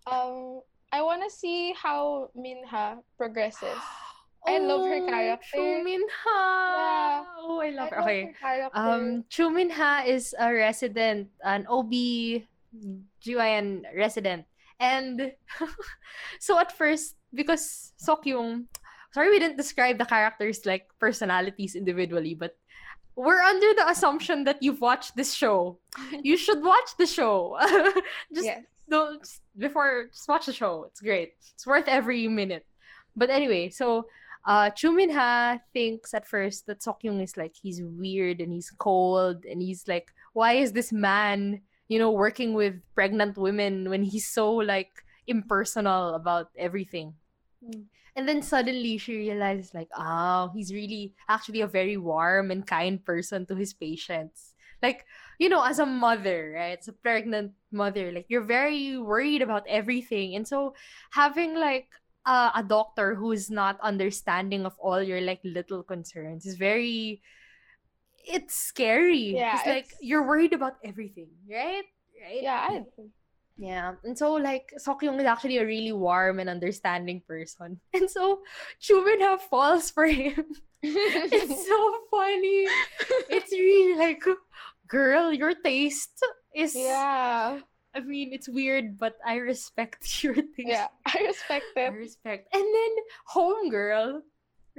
[0.05, 0.61] Um,
[0.91, 3.79] I want to see how Minha progresses.
[4.47, 5.57] I love her Oh, character.
[5.57, 6.05] Chu Minha.
[6.29, 7.23] Yeah.
[7.39, 8.01] Oh, I love I her.
[8.03, 8.21] Okay.
[8.25, 8.77] her character.
[8.77, 11.91] Um, Chu Minha is a resident, an OB
[13.25, 14.45] GYN resident.
[14.79, 15.33] And
[16.39, 18.65] so at first, because Sokyung,
[19.11, 22.55] sorry we didn't describe the characters like personalities individually, but
[23.19, 25.77] we're under the assumption that you've watched this show.
[26.23, 27.57] You should watch the show.
[28.33, 28.63] just yes.
[28.87, 30.85] don't just before just watch the show.
[30.87, 31.33] It's great.
[31.53, 32.65] It's worth every minute.
[33.15, 34.07] But anyway, so
[34.47, 39.43] uh Chu Minha thinks at first that Sokyung is like he's weird and he's cold
[39.43, 44.29] and he's like, why is this man, you know, working with pregnant women when he's
[44.29, 47.18] so like impersonal about everything?
[47.63, 47.85] Mm.
[48.15, 53.03] And then suddenly she realizes like, oh, he's really actually a very warm and kind
[53.03, 54.53] person to his patients.
[54.81, 55.05] Like,
[55.37, 56.79] you know, as a mother, right?
[56.79, 60.35] As a pregnant mother, like you're very worried about everything.
[60.35, 60.73] And so
[61.11, 61.87] having like
[62.25, 67.21] uh, a doctor who is not understanding of all your like little concerns is very
[68.25, 69.35] it's scary.
[69.35, 71.83] Yeah, it's like you're worried about everything, right?
[72.21, 72.43] Right?
[72.43, 72.83] Yeah, I,
[73.59, 73.99] Yeah.
[74.07, 77.79] And so like Sokyung is actually a really warm and understanding person.
[77.93, 78.39] And so
[78.79, 80.55] Chuminha falls for him.
[80.81, 81.79] it's so
[82.09, 82.71] funny.
[83.27, 84.23] It's really like
[84.87, 86.23] girl, your taste
[86.55, 87.59] is yeah,
[87.93, 90.71] I mean it's weird, but I respect your taste.
[90.71, 90.87] yeah.
[91.05, 91.91] I respect it.
[91.91, 92.47] I respect.
[92.55, 92.91] And then
[93.27, 94.23] homegirl,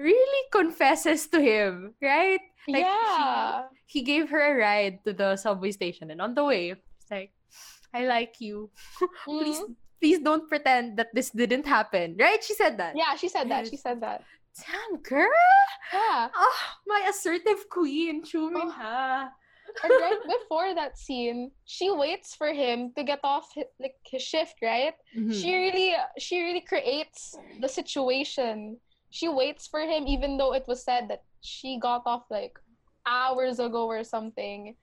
[0.01, 2.41] really confesses to him, right?
[2.67, 3.69] Like, yeah.
[3.87, 7.33] He gave her a ride to the subway station, and on the way, it's like,
[7.95, 8.71] I like you.
[9.25, 9.75] please, Mhm.
[10.01, 12.43] please don't pretend that this didn't happen, right?
[12.43, 12.97] She said that.
[12.97, 13.69] Yeah, she said that.
[13.69, 14.23] She said that.
[14.59, 15.31] Damn, girl.
[15.93, 16.29] Yeah.
[16.35, 18.71] Oh, my assertive queen, Chu Min Oh.
[18.71, 19.31] Ha.
[19.85, 24.23] And right before that scene, she waits for him to get off his, like his
[24.23, 24.95] shift, right?
[25.15, 25.31] Mhm.
[25.31, 28.79] She really she really creates the situation.
[29.11, 32.59] She waits for him even though it was said that she got off like
[33.07, 34.75] hours ago or something.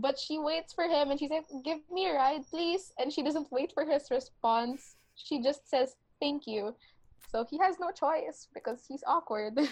[0.00, 2.92] But she waits for him and she's like, Give me a ride, please.
[2.98, 4.96] And she doesn't wait for his response.
[5.14, 6.74] She just says, Thank you.
[7.30, 9.58] So he has no choice because he's awkward.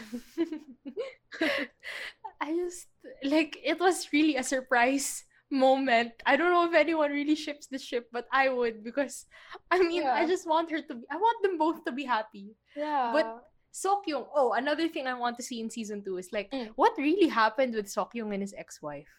[2.41, 2.89] I just
[3.23, 6.13] like it was really a surprise moment.
[6.27, 9.27] I don't know if anyone really ships the ship, but I would because
[9.71, 12.57] I mean I just want her to be I want them both to be happy.
[12.77, 13.11] yeah.
[13.13, 16.71] But Sokyung, oh, another thing I want to see in season two is like Mm.
[16.77, 19.11] what really happened with Sokyung and his ex-wife.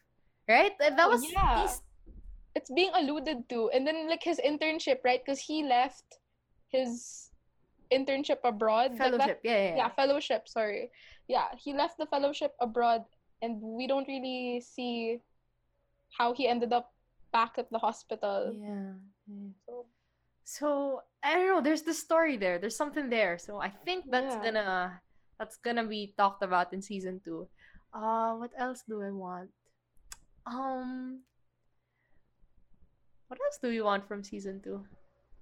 [0.47, 0.71] Right?
[0.79, 1.65] That was yeah.
[1.65, 1.81] these-
[2.55, 6.23] it's being alluded to and then like his internship right because he left
[6.71, 7.29] his
[7.91, 9.39] internship abroad like, that- fellowship.
[9.43, 10.89] yeah, yeah, yeah fellowship sorry
[11.27, 13.03] yeah he left the fellowship abroad
[13.43, 15.19] and we don't really see
[16.17, 16.93] how he ended up
[17.33, 18.95] back at the hospital Yeah.
[19.27, 19.51] yeah.
[19.67, 19.85] so
[20.45, 21.59] So I don't know.
[21.65, 22.55] There's the story there.
[22.61, 23.35] There's something there.
[23.41, 24.43] So I think that's Yeah.
[24.45, 24.71] gonna
[25.41, 27.49] that's gonna be talked about in season two.
[27.91, 29.49] Uh, what else do I want?
[30.45, 31.21] Um,
[33.27, 34.83] what else do we want from season two?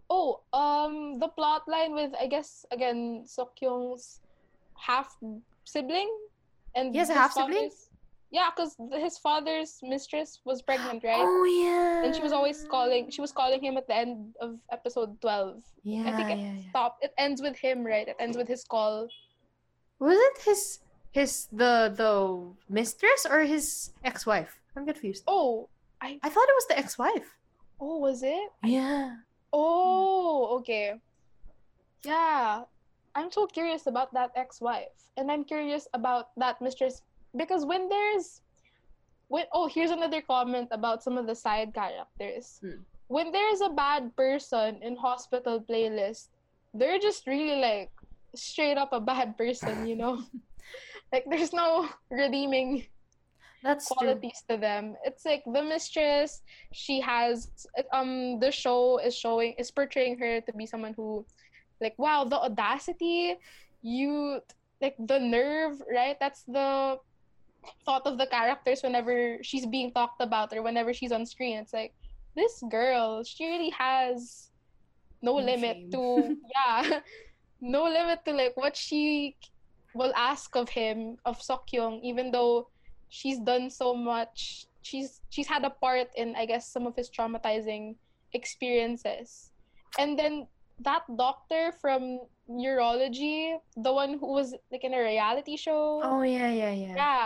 [0.10, 4.20] oh um the plot line with i guess again sokyung's
[4.76, 5.16] half
[5.64, 6.12] sibling
[6.76, 7.72] and He has a his half-sibling?
[8.30, 12.04] yeah because his father's mistress was pregnant right Oh yeah.
[12.06, 15.64] and she was always calling she was calling him at the end of episode 12
[15.84, 16.70] Yeah, i think it yeah, yeah.
[16.70, 19.08] stopped it ends with him right it ends with his call
[20.04, 20.80] Was it his
[21.16, 22.12] his the the
[22.68, 24.60] mistress or his ex-wife?
[24.76, 25.24] I'm confused.
[25.28, 25.70] oh
[26.02, 27.30] i I thought it was the ex-wife.
[27.80, 29.16] oh was it Yeah.
[29.54, 31.00] oh okay
[32.06, 32.64] yeah
[33.16, 37.02] i'm so curious about that ex-wife and i'm curious about that mistress
[37.36, 38.42] because when there's
[39.30, 42.82] when oh here's another comment about some of the side characters Hmm.
[43.08, 46.30] when there's a bad person in hospital playlist
[46.74, 47.92] they're just really like
[48.36, 50.22] straight up a bad person you know
[51.14, 52.86] like there's no redeeming
[53.64, 54.20] That's true.
[54.20, 54.96] qualities to them.
[55.06, 56.44] It's like the mistress,
[56.74, 57.50] she has
[57.94, 61.26] um the show is showing is portraying her to be someone who
[61.82, 63.36] like wow, the audacity,
[63.82, 64.42] you
[64.82, 66.18] like the nerve, right?
[66.20, 67.00] That's the
[67.86, 71.58] thought of the characters whenever she's being talked about or whenever she's on screen.
[71.60, 71.94] It's like
[72.36, 74.52] this girl, she really has
[75.22, 75.92] no, No limit shame.
[75.92, 77.00] to yeah,
[77.62, 79.38] no limit to like what she
[79.94, 82.70] will ask of him of Sokyung, even though
[83.14, 84.66] she's done so much.
[84.82, 87.94] She's she's had a part in I guess some of his traumatizing
[88.34, 89.54] experiences,
[90.02, 90.50] and then
[90.82, 96.02] that doctor from neurology, the one who was like in a reality show.
[96.02, 96.96] Oh yeah, yeah, yeah.
[96.98, 97.26] Yeah,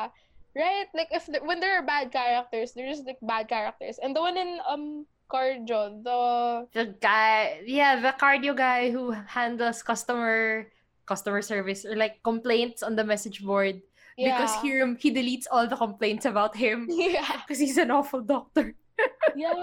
[0.54, 0.88] right.
[0.94, 4.20] Like if the, when there are bad characters, they're just like bad characters, and the
[4.20, 10.72] one in um Cardio, the the guy yeah the cardio guy who handles customer
[11.04, 13.84] customer service or like complaints on the message board
[14.18, 17.42] yeah, because he he deletes all the complaints about him yeah.
[17.46, 18.74] because he's an awful doctor
[19.38, 19.54] Yeah,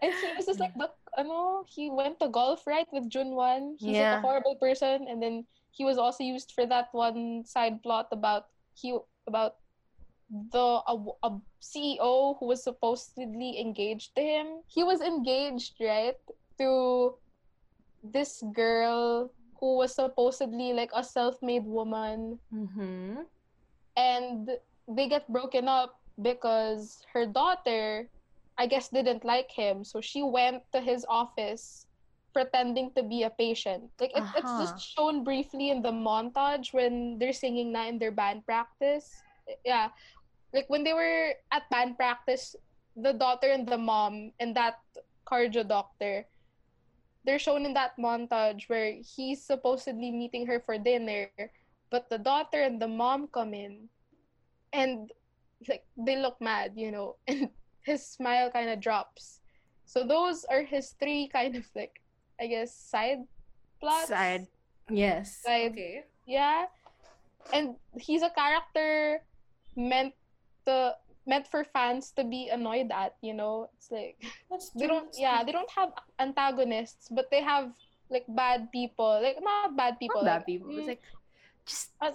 [0.00, 0.88] and he was just like the
[1.20, 3.76] ano, he went to golf right with Junwan.
[3.76, 4.18] He's like Yeah.
[4.18, 8.48] a horrible person, and then he was also used for that one side plot about
[8.72, 8.96] he
[9.28, 9.60] about
[10.30, 10.94] the a,
[11.24, 11.30] a
[11.60, 14.64] CEO who was supposedly engaged to him.
[14.68, 16.16] He was engaged right
[16.58, 17.16] to
[18.00, 23.26] this girl who was supposedly like a self-made woman mm-hmm.
[23.98, 24.50] And
[24.88, 28.10] they get broken up because her daughter
[28.58, 29.84] i guess didn't like him.
[29.84, 31.86] So she went to his office
[32.34, 33.92] pretending to be a patient.
[34.00, 34.56] Like it, it's Uh-huh.
[34.56, 39.24] just shown briefly in the montage when they're singing na in their band practice.
[39.64, 39.90] Yeah.
[40.52, 42.56] Like when they were at band practice
[42.96, 44.80] the daughter and the mom and that
[45.28, 46.26] cardio doctor
[47.24, 51.32] they're shown in that montage where he's supposedly meeting her for dinner
[51.90, 53.88] but the daughter and the mom come in
[54.72, 55.10] and
[55.68, 57.48] like they look mad you know and
[57.88, 59.40] his smile kind of drops.
[59.88, 62.04] So those are his three kind of like
[62.36, 63.24] i guess side
[63.80, 64.12] plots?
[64.12, 64.46] Side.
[64.92, 65.40] Yes.
[65.40, 65.72] Side.
[65.72, 66.04] okay.
[66.28, 66.68] yeah.
[67.56, 69.24] And he's a character
[69.72, 70.12] meant
[70.68, 70.92] to
[71.24, 73.72] meant for fans to be annoyed at you know?
[73.80, 74.20] It's like
[74.52, 77.72] that's they don't yeah they don't have antagonists but they have
[78.12, 79.20] like bad people.
[79.24, 80.68] Like not bad people not bad like, people.
[80.76, 81.04] It's mm, like
[81.68, 82.12] just a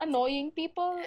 [0.00, 0.98] annoying people.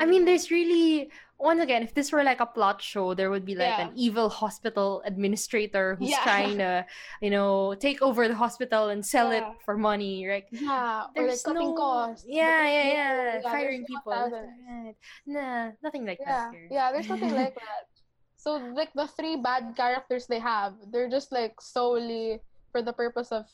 [0.00, 1.08] I mean, there's really
[1.40, 3.88] once again, if this were like a plot show, there would be like Yeah.
[3.88, 6.22] an evil hospital administrator who's Yeah.
[6.22, 6.86] trying to,
[7.20, 10.44] you know, take over the hospital and sell it for money, right?
[10.52, 12.24] yeah, or like There's cutting no, costs.
[12.28, 14.12] yeah, yeah, yeah, firing people.
[14.12, 14.48] left talent.
[14.68, 14.96] and right.
[15.26, 16.68] Nah, nothing like Yeah, that here.
[16.70, 17.88] yeah, there's nothing like that.
[18.36, 22.40] So like the three bad characters they have, they're just like solely
[22.72, 23.48] for the purpose of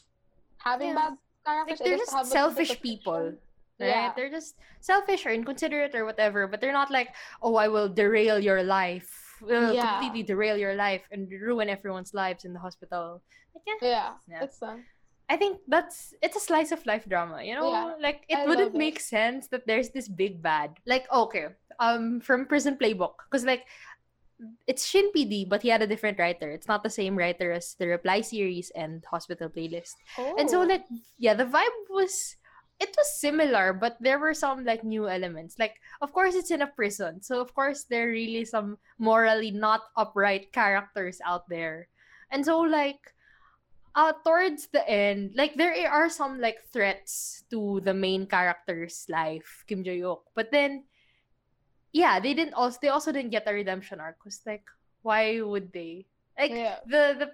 [0.59, 1.14] having Yeah.
[1.14, 1.14] bad
[1.47, 1.80] characters.
[1.80, 3.38] I they're just of selfish people.
[3.81, 3.89] Right?
[3.89, 4.12] Yeah.
[4.14, 7.09] They're just selfish or inconsiderate or whatever, but they're not like,
[7.43, 9.09] oh, I will derail your life.
[9.41, 9.97] Will Yeah.
[9.99, 13.22] completely derail your life and ruin everyone's lives in the hospital.
[13.57, 14.45] Like, yeah, Yeah, Yeah.
[14.45, 14.76] it's uh,
[15.31, 17.70] I think that's it's a slice of life drama, you know?
[17.70, 18.85] Yeah, Like it I wouldn't love it.
[18.87, 20.76] make sense that there's this big bad.
[20.85, 23.64] Like okay, um from Prison Playbook cuz like
[24.66, 26.51] it's Shin PD but he had a different writer.
[26.51, 29.97] It's not the same writer as the Reply series and Hospital Playlist.
[30.18, 30.35] Oh.
[30.39, 30.85] And so oh, like
[31.18, 32.37] yeah, the vibe was
[32.81, 35.61] it was similar, but there were some like new elements.
[35.61, 37.20] Like of course it's in a prison.
[37.22, 41.89] So of course there are really some morally not upright characters out there.
[42.33, 43.12] And so like
[43.95, 49.64] uh towards the end, like there are some like threats to the main character's life,
[49.68, 50.24] Kim Je-hyuk.
[50.35, 50.85] But then
[51.93, 54.16] yeah, they didn't also they also didn't get a redemption arc.
[54.24, 54.64] Cause like
[55.03, 56.07] why would they?
[56.39, 57.28] Like yeah, the the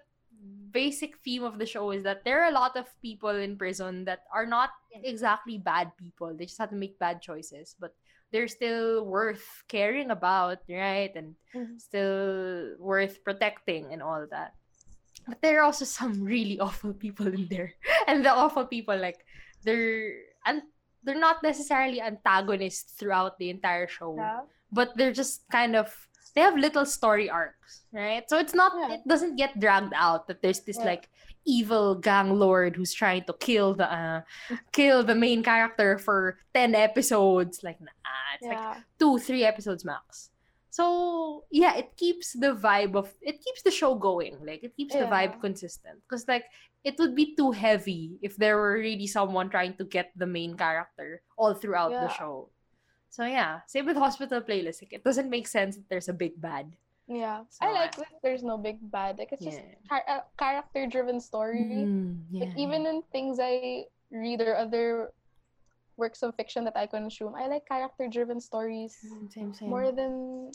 [0.70, 4.04] basic theme of the show is that there are a lot of people in prison
[4.04, 6.34] that are not exactly bad people.
[6.34, 7.94] They just have to make bad choices, but
[8.32, 11.12] they're still worth caring about, right?
[11.14, 11.80] And Mhm.
[11.80, 14.54] still worth protecting and all that.
[15.26, 17.74] But there are also some really awful people in there.
[18.06, 19.24] And the awful people like
[19.64, 20.62] they're and
[21.02, 24.42] they're not necessarily antagonists throughout the entire show yeah.
[24.74, 25.94] but they're just kind of
[26.36, 28.28] they have little story arcs, right?
[28.28, 29.00] So it's not Yeah.
[29.00, 30.92] it doesn't get dragged out that there's this Yeah.
[30.92, 31.08] like
[31.48, 34.20] evil gang lord who's trying to kill the uh,
[34.76, 40.30] kill the main character for 10 episodes like nah, it's like 2 3 episodes max.
[40.68, 44.36] So, yeah, it keeps the vibe of it keeps the show going.
[44.44, 46.44] Like it keeps the vibe consistent cuz like
[46.84, 50.52] it would be too heavy if there were really someone trying to get the main
[50.54, 52.50] character all throughout the show.
[53.16, 54.84] So yeah, same with Hospital Playlist.
[54.84, 56.68] Like, it doesn't make sense that there's a big bad.
[57.08, 59.16] Yeah, So, I like that there's no big bad.
[59.16, 59.80] Like it's just Yeah.
[59.88, 61.88] char- a character-driven story.
[61.88, 65.16] Mm, Like even in things I read or other
[65.96, 69.00] works of fiction that I consume, I like character-driven stories
[69.32, 69.70] same same.
[69.70, 70.52] more than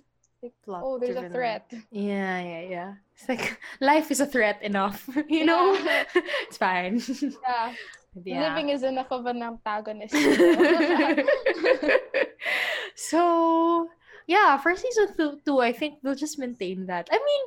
[0.62, 1.66] plot oh, there's a threat.
[1.90, 2.92] Yeah, yeah, yeah.
[3.18, 5.74] It's like life is a threat enough, you know.
[5.74, 6.06] Yeah.
[6.46, 7.02] it's fine.
[7.26, 7.74] Yeah,
[8.22, 8.54] yeah.
[8.54, 10.14] living is enough of an antagonist.
[13.10, 13.90] So
[14.28, 17.10] yeah, for season two, two, I think they'll just maintain that.
[17.12, 17.44] I mean,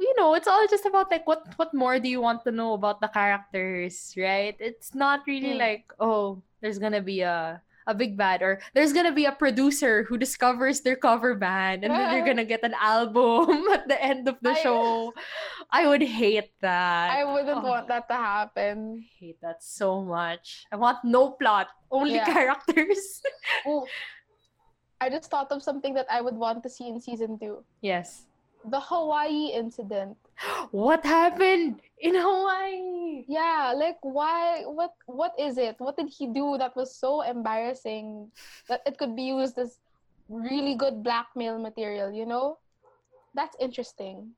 [0.00, 2.74] you know, it's all just about like what what more do you want to know
[2.74, 4.56] about the characters, right?
[4.60, 5.62] It's not really Hmm.
[5.62, 10.02] like oh, there's gonna be a a big bad or there's gonna be a producer
[10.10, 14.26] who discovers their cover band and then they're gonna get an album at the end
[14.28, 15.14] of the I- show.
[15.70, 17.10] I would hate that.
[17.14, 17.66] I wouldn't Oh.
[17.66, 19.06] want that to happen.
[19.18, 20.66] hate that so much.
[20.70, 22.26] I want no plot, only Yeah.
[22.26, 23.22] characters.
[23.66, 23.86] Oh,
[25.00, 27.64] I just thought of something that I would want to see in season two.
[27.82, 28.24] yes.
[28.66, 30.18] The Hawaii incident.
[30.74, 33.22] What happened in Hawaii?
[33.30, 35.76] Yeah, like why what what is it?
[35.78, 38.32] What did he do that was so embarrassing
[38.66, 39.78] that it could be used as
[40.28, 42.58] really good blackmail material, you know?
[43.38, 44.34] That's interesting.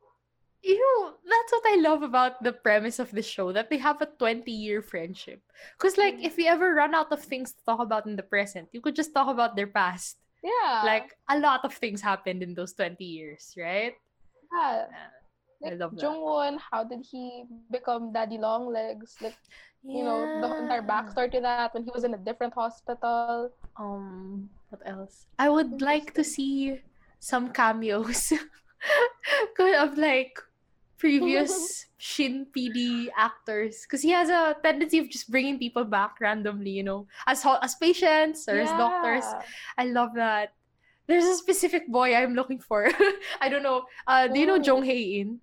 [0.60, 4.02] You know, that's what I love about the premise of the show that they have
[4.02, 5.40] a 20 year friendship.
[5.78, 6.26] Because, like, Mm.
[6.28, 8.98] if you ever run out of things to talk about in the present, you could
[8.98, 10.18] just talk about their past.
[10.42, 10.84] Yeah.
[10.84, 13.94] Like, a lot of things happened in those 20 years, right?
[14.52, 14.86] yeah.
[15.66, 16.02] I Like love that.
[16.06, 19.16] Jungwon, how did he become Daddy Longlegs?
[19.20, 19.34] Like,
[19.82, 20.86] you know, the entire Yeah.
[20.86, 23.50] backstory to that when he was in a different hospital.
[23.78, 26.80] um what else i would like to see
[27.20, 28.32] some cameos
[29.80, 30.38] of like
[30.98, 36.70] previous shin pd actors because he has a tendency of just bringing people back randomly
[36.70, 39.24] you know as as patients or as doctors
[39.78, 40.54] i love that
[41.06, 42.90] there's a specific boy i'm looking for
[43.40, 45.40] i don't know uh do you know jung hae in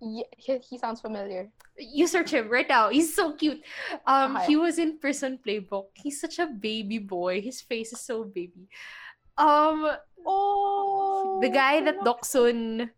[0.00, 1.52] Ye- he, he sounds familiar.
[1.76, 2.88] you search him right now.
[2.88, 3.60] He's so cute.
[4.06, 4.46] Um, Okay.
[4.46, 5.92] he was in Prison Playbook.
[5.92, 7.42] He's such a baby boy.
[7.44, 8.64] His face is so baby.
[9.36, 9.92] Um,
[10.24, 12.88] Oh, the guy that Doksun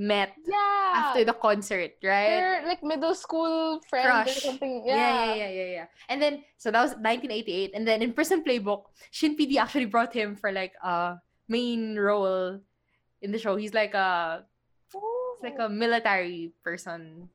[0.00, 0.92] met Yeah.
[0.96, 2.32] after the concert, right?
[2.32, 4.36] They're like middle school friends Crush.
[4.38, 4.82] or something.
[4.88, 4.96] Yeah.
[4.96, 5.12] Yeah.
[5.12, 5.86] yeah, yeah, yeah, yeah.
[6.08, 7.76] And then, so that was 1988.
[7.76, 12.58] And then in Prison Playbook, Shin PD actually brought him for like a main role
[13.20, 13.56] in the show.
[13.56, 14.48] He's like a,
[14.88, 15.68] he's like a oh.
[15.68, 17.28] military person.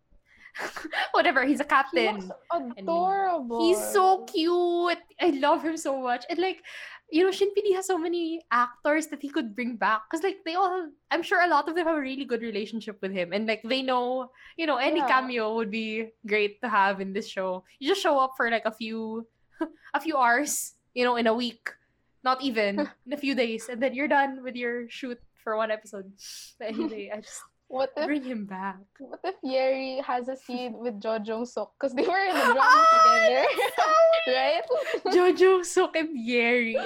[1.11, 1.45] whatever.
[1.45, 2.16] He's a He captain.
[2.16, 3.61] looks adorable.
[3.61, 4.97] He's so cute.
[5.22, 6.26] I love him so much.
[6.30, 6.63] And like,
[7.11, 10.01] you know, Shin PD has so many actors that he could bring back.
[10.11, 12.97] Cause like they all, I'm sure a lot of them have a really good relationship
[13.01, 15.07] with him, and like they know, you know, any Yeah.
[15.07, 17.63] cameo would be great to have in this show.
[17.79, 19.27] You just show up for like a few,
[19.93, 21.69] a few hours, you know, in a week,
[22.23, 25.71] not even in a few days, and then you're done with your shoot for one
[25.71, 26.11] episode.
[26.59, 28.78] But anyway, I just What if bring him back.
[28.99, 32.43] what if Yeri has a scene with Jo Jung Suk because they were in the
[32.53, 33.45] drama Ah, together,
[34.28, 34.63] right?
[35.13, 36.78] Jo Jung Suk and Yeri.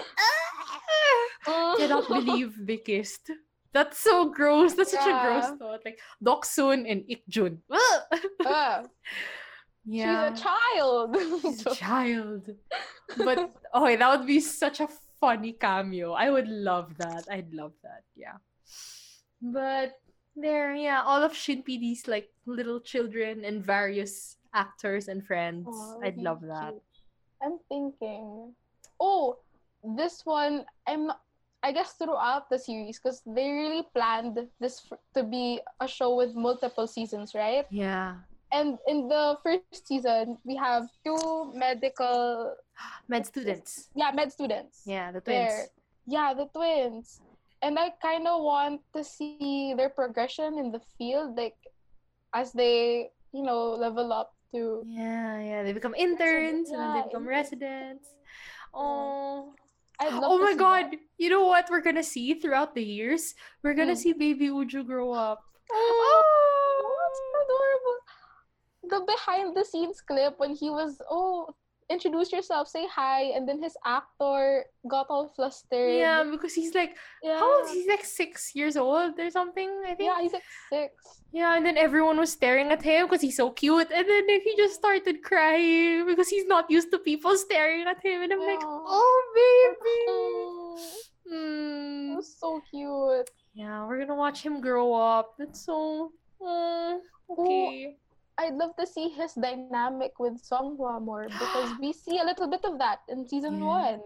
[1.77, 3.31] Cannot believe they kissed.
[3.71, 4.73] That's so gross.
[4.73, 5.81] That's such a gross thought.
[5.85, 7.57] Like Doksun and Ikjun.
[7.69, 8.01] Ugh!
[8.45, 8.83] Ah,
[9.85, 10.33] yeah.
[10.33, 11.17] She's a child.
[11.41, 12.49] She's a child.
[13.17, 14.87] But oh, that would be such a
[15.19, 16.13] funny cameo.
[16.13, 17.25] I would love that.
[17.29, 18.03] I'd love that.
[18.15, 18.37] Yeah.
[19.41, 19.93] But
[20.41, 25.67] there, yeah, all of Shin PD's like little children and various actors and friends.
[26.03, 26.71] I'd love that.
[26.71, 26.83] cute.
[27.41, 28.53] I'm thinking.
[28.99, 29.37] Oh,
[29.83, 30.65] this one.
[30.87, 31.11] I'm.
[31.61, 36.15] I guess throughout the series, because they really planned this f- to be a show
[36.15, 37.65] with multiple seasons, right?
[37.69, 38.15] Yeah.
[38.53, 42.55] And in the first season, we have two medical,
[43.09, 43.89] Med students.
[43.93, 44.83] yeah, med students.
[44.85, 45.51] Yeah, the twins.
[45.51, 45.65] there.
[46.07, 47.19] Yeah, the twins.
[47.61, 51.57] And I kind of want to see their progression in the field, like
[52.33, 54.81] as they, you know, level up to.
[54.87, 55.63] Yeah, yeah.
[55.63, 58.07] They become interns and then they become residents.
[58.73, 59.53] Oh.
[60.01, 60.91] Oh my god.
[60.91, 60.99] that.
[61.17, 63.35] You know what we're gonna see throughout the years?
[63.63, 64.03] We're gonna Mm.
[64.03, 65.43] see baby Uju grow up.
[65.71, 67.97] Oh, that's adorable.
[68.87, 71.51] The behind the scenes clip when he was, oh,
[71.89, 75.97] introduce yourself, say hi, and then his actor got all flustered.
[75.97, 77.39] Yeah, because he's like yeah.
[77.39, 77.69] how old?
[77.69, 80.09] He's like six years old or something, I think.
[80.09, 80.93] Yeah, he's like six.
[81.31, 83.91] Yeah, and then everyone was staring at him because he's so cute.
[83.91, 88.23] And then he just started crying because he's not used to people staring at him.
[88.23, 90.05] And I'm like, oh baby.
[90.07, 93.29] Oh, it was so cute.
[93.53, 95.35] Yeah, we're gonna watch him grow up.
[95.37, 96.11] That's so
[96.41, 97.97] oh, okay.
[98.39, 102.63] I'd love to see his dynamic with Songhwa more because we see a little bit
[102.63, 103.67] of that in season Yeah.
[103.67, 103.99] one.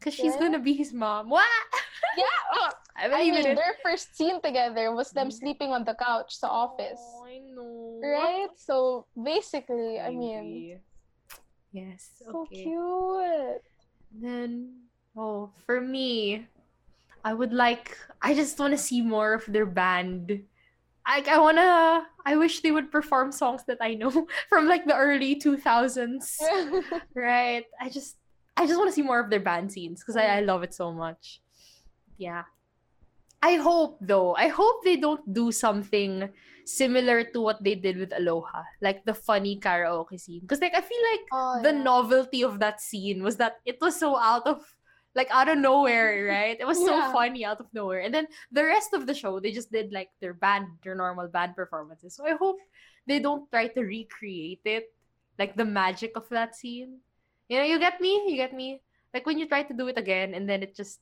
[0.00, 0.40] Because she's Yeah.
[0.40, 1.28] gonna be his mom.
[1.28, 1.44] What?
[2.16, 3.56] Yeah, oh, I I mean, it.
[3.60, 5.36] their first scene together was them Mm.
[5.36, 8.00] sleeping on the couch, the office, Oh, I know.
[8.00, 8.48] right?
[8.56, 10.80] So basically, I mean,
[11.72, 12.08] Yes.
[12.24, 12.72] so okay.
[12.72, 13.62] cute.
[14.16, 16.48] Then, oh, for me,
[17.20, 17.92] I would like.
[18.22, 20.48] I just want to see more of their band.
[21.06, 22.06] I I wanna.
[22.26, 24.10] I wish they would perform songs that I know
[24.48, 26.36] from like the early two thousands.
[27.14, 27.64] right.
[27.80, 28.16] I just.
[28.56, 30.72] I just want to see more of their band scenes because I, I love it
[30.74, 31.42] so much.
[32.18, 32.44] Yeah.
[33.42, 34.34] I hope though.
[34.34, 36.30] I hope they don't do something
[36.64, 40.40] similar to what they did with Aloha, like the funny karaoke scene.
[40.40, 41.82] Because like I feel like Oh, the yeah.
[41.82, 44.75] novelty of that scene was that it was so out of
[45.16, 46.56] like out of nowhere, right?
[46.60, 48.04] It was so funny out of nowhere.
[48.04, 51.26] And then the rest of the show, they just did like their band, their normal
[51.26, 52.14] band performances.
[52.14, 52.60] So I hope
[53.08, 54.92] they don't try to recreate it,
[55.40, 57.00] like the magic of that scene.
[57.48, 58.28] You know, you get me?
[58.28, 58.82] You get me?
[59.14, 61.00] Like when you try to do it again and then it just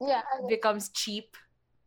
[0.00, 1.36] yeah, becomes cheap,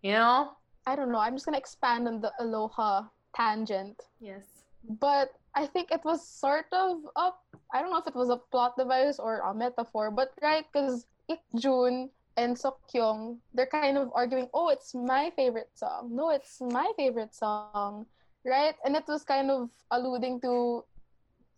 [0.02, 0.56] you know?
[0.88, 1.20] I don't know.
[1.20, 3.04] I'm just gonna expand on the Aloha
[3.36, 4.00] tangent.
[4.20, 4.48] Yes.
[5.00, 7.32] but I think it was sort of a
[7.74, 11.06] I don't know if it was a plot device or a metaphor, but right because
[11.56, 16.10] Jun and Sokyung they're kind of arguing, oh, it's my favorite song.
[16.12, 18.06] No, it's my favorite song,
[18.46, 18.76] right?
[18.86, 20.84] And it was kind of alluding to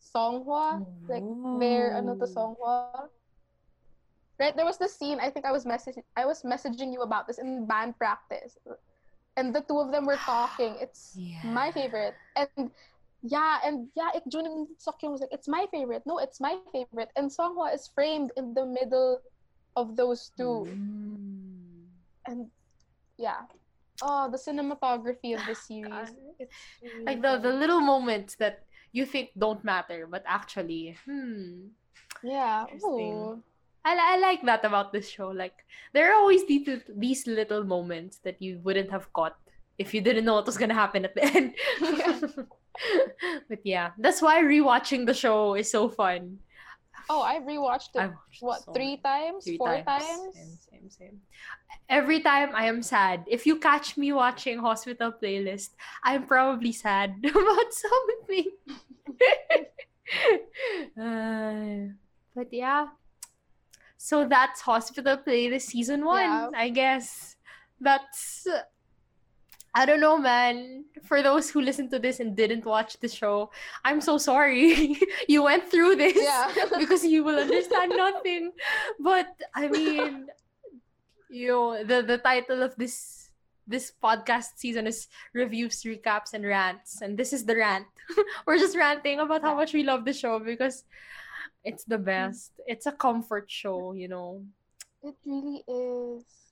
[0.03, 1.23] Songhwa, like
[1.59, 2.25] their ano to.
[2.25, 3.07] Songhwa.
[4.39, 5.19] Right, there was this scene.
[5.21, 6.03] I think I was messaging.
[6.17, 8.57] I was messaging you about this in band practice,
[9.37, 10.75] and the two of them were talking.
[10.81, 11.15] It's
[11.45, 12.15] my favorite.
[12.35, 12.71] And
[13.21, 16.03] yeah, and yeah, Ikjun and Sokyung was like, it's my favorite.
[16.05, 17.09] No, it's my favorite.
[17.15, 19.21] And Songhwa is framed in the middle
[19.75, 20.67] of those two.
[20.67, 21.89] Mm.
[22.27, 22.47] And
[23.17, 23.45] yeah.
[24.01, 26.11] Oh, the cinematography of the series.
[26.39, 31.69] It's really like the the little moments that you think don't matter but actually hmm
[32.23, 32.65] Yeah.
[32.65, 33.37] Interesting.
[33.37, 33.43] Ooh.
[33.85, 38.19] I, I like that about this show like there are always these, these little moments
[38.23, 39.35] that you wouldn't have caught
[39.77, 42.19] if you didn't know what was gonna happen at the end Yeah.
[43.49, 46.39] but yeah that's why rewatching the show is so fun
[47.09, 48.11] Oh, I rewatched I it.
[48.11, 49.43] watched What, so three times?
[49.45, 49.85] three Four times.
[49.85, 50.35] times?
[50.35, 51.21] Same, same, same.
[51.89, 53.25] Every time I am sad.
[53.27, 55.71] If you catch me watching Hospital Playlist,
[56.03, 58.51] I'm probably sad about something.
[60.99, 61.89] Uh,
[62.35, 62.87] but yeah.
[63.97, 66.49] So that's Hospital Playlist season one, Yeah.
[66.55, 67.35] I guess.
[67.79, 68.47] That's
[69.75, 70.85] I don't know, man.
[71.03, 73.49] For those who listened to this and didn't watch the show,
[73.83, 74.95] I'm so sorry.
[75.27, 76.53] you went through this Yeah.
[76.77, 78.51] because you will understand nothing.
[78.99, 80.27] But I mean,
[81.29, 83.29] you know, the the title of this
[83.65, 87.01] this podcast season is reviews, recaps, and rants.
[87.01, 87.87] And this is the rant.
[88.45, 90.83] We're just ranting about how much we love the show because
[91.63, 92.05] it's the mm.
[92.05, 92.51] best.
[92.67, 94.43] It's a comfort show, you know.
[95.01, 96.42] It really is.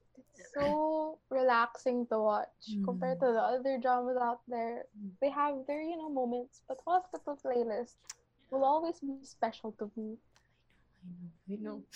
[0.53, 4.85] So relaxing to watch compared to the other dramas out there.
[5.21, 7.95] They have their, you know, moments, but Hospital Playlist
[8.51, 10.17] will always be special to me.
[11.03, 11.31] I know.
[11.49, 11.81] I know.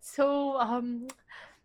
[0.00, 1.06] So um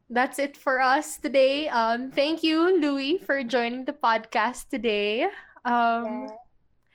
[0.09, 1.67] that's it for us today.
[1.69, 5.27] Um thank you, Louis, for joining the podcast today.
[5.65, 6.37] Um Yeah.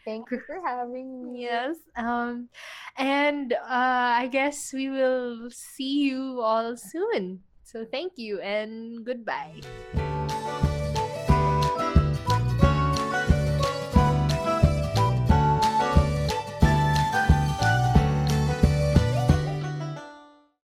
[0.05, 1.45] Thank you for having me.
[1.45, 1.77] yes.
[1.97, 2.49] Um
[2.97, 7.43] and uh I guess we will see you all soon.
[7.69, 10.08] So thank you and goodbye.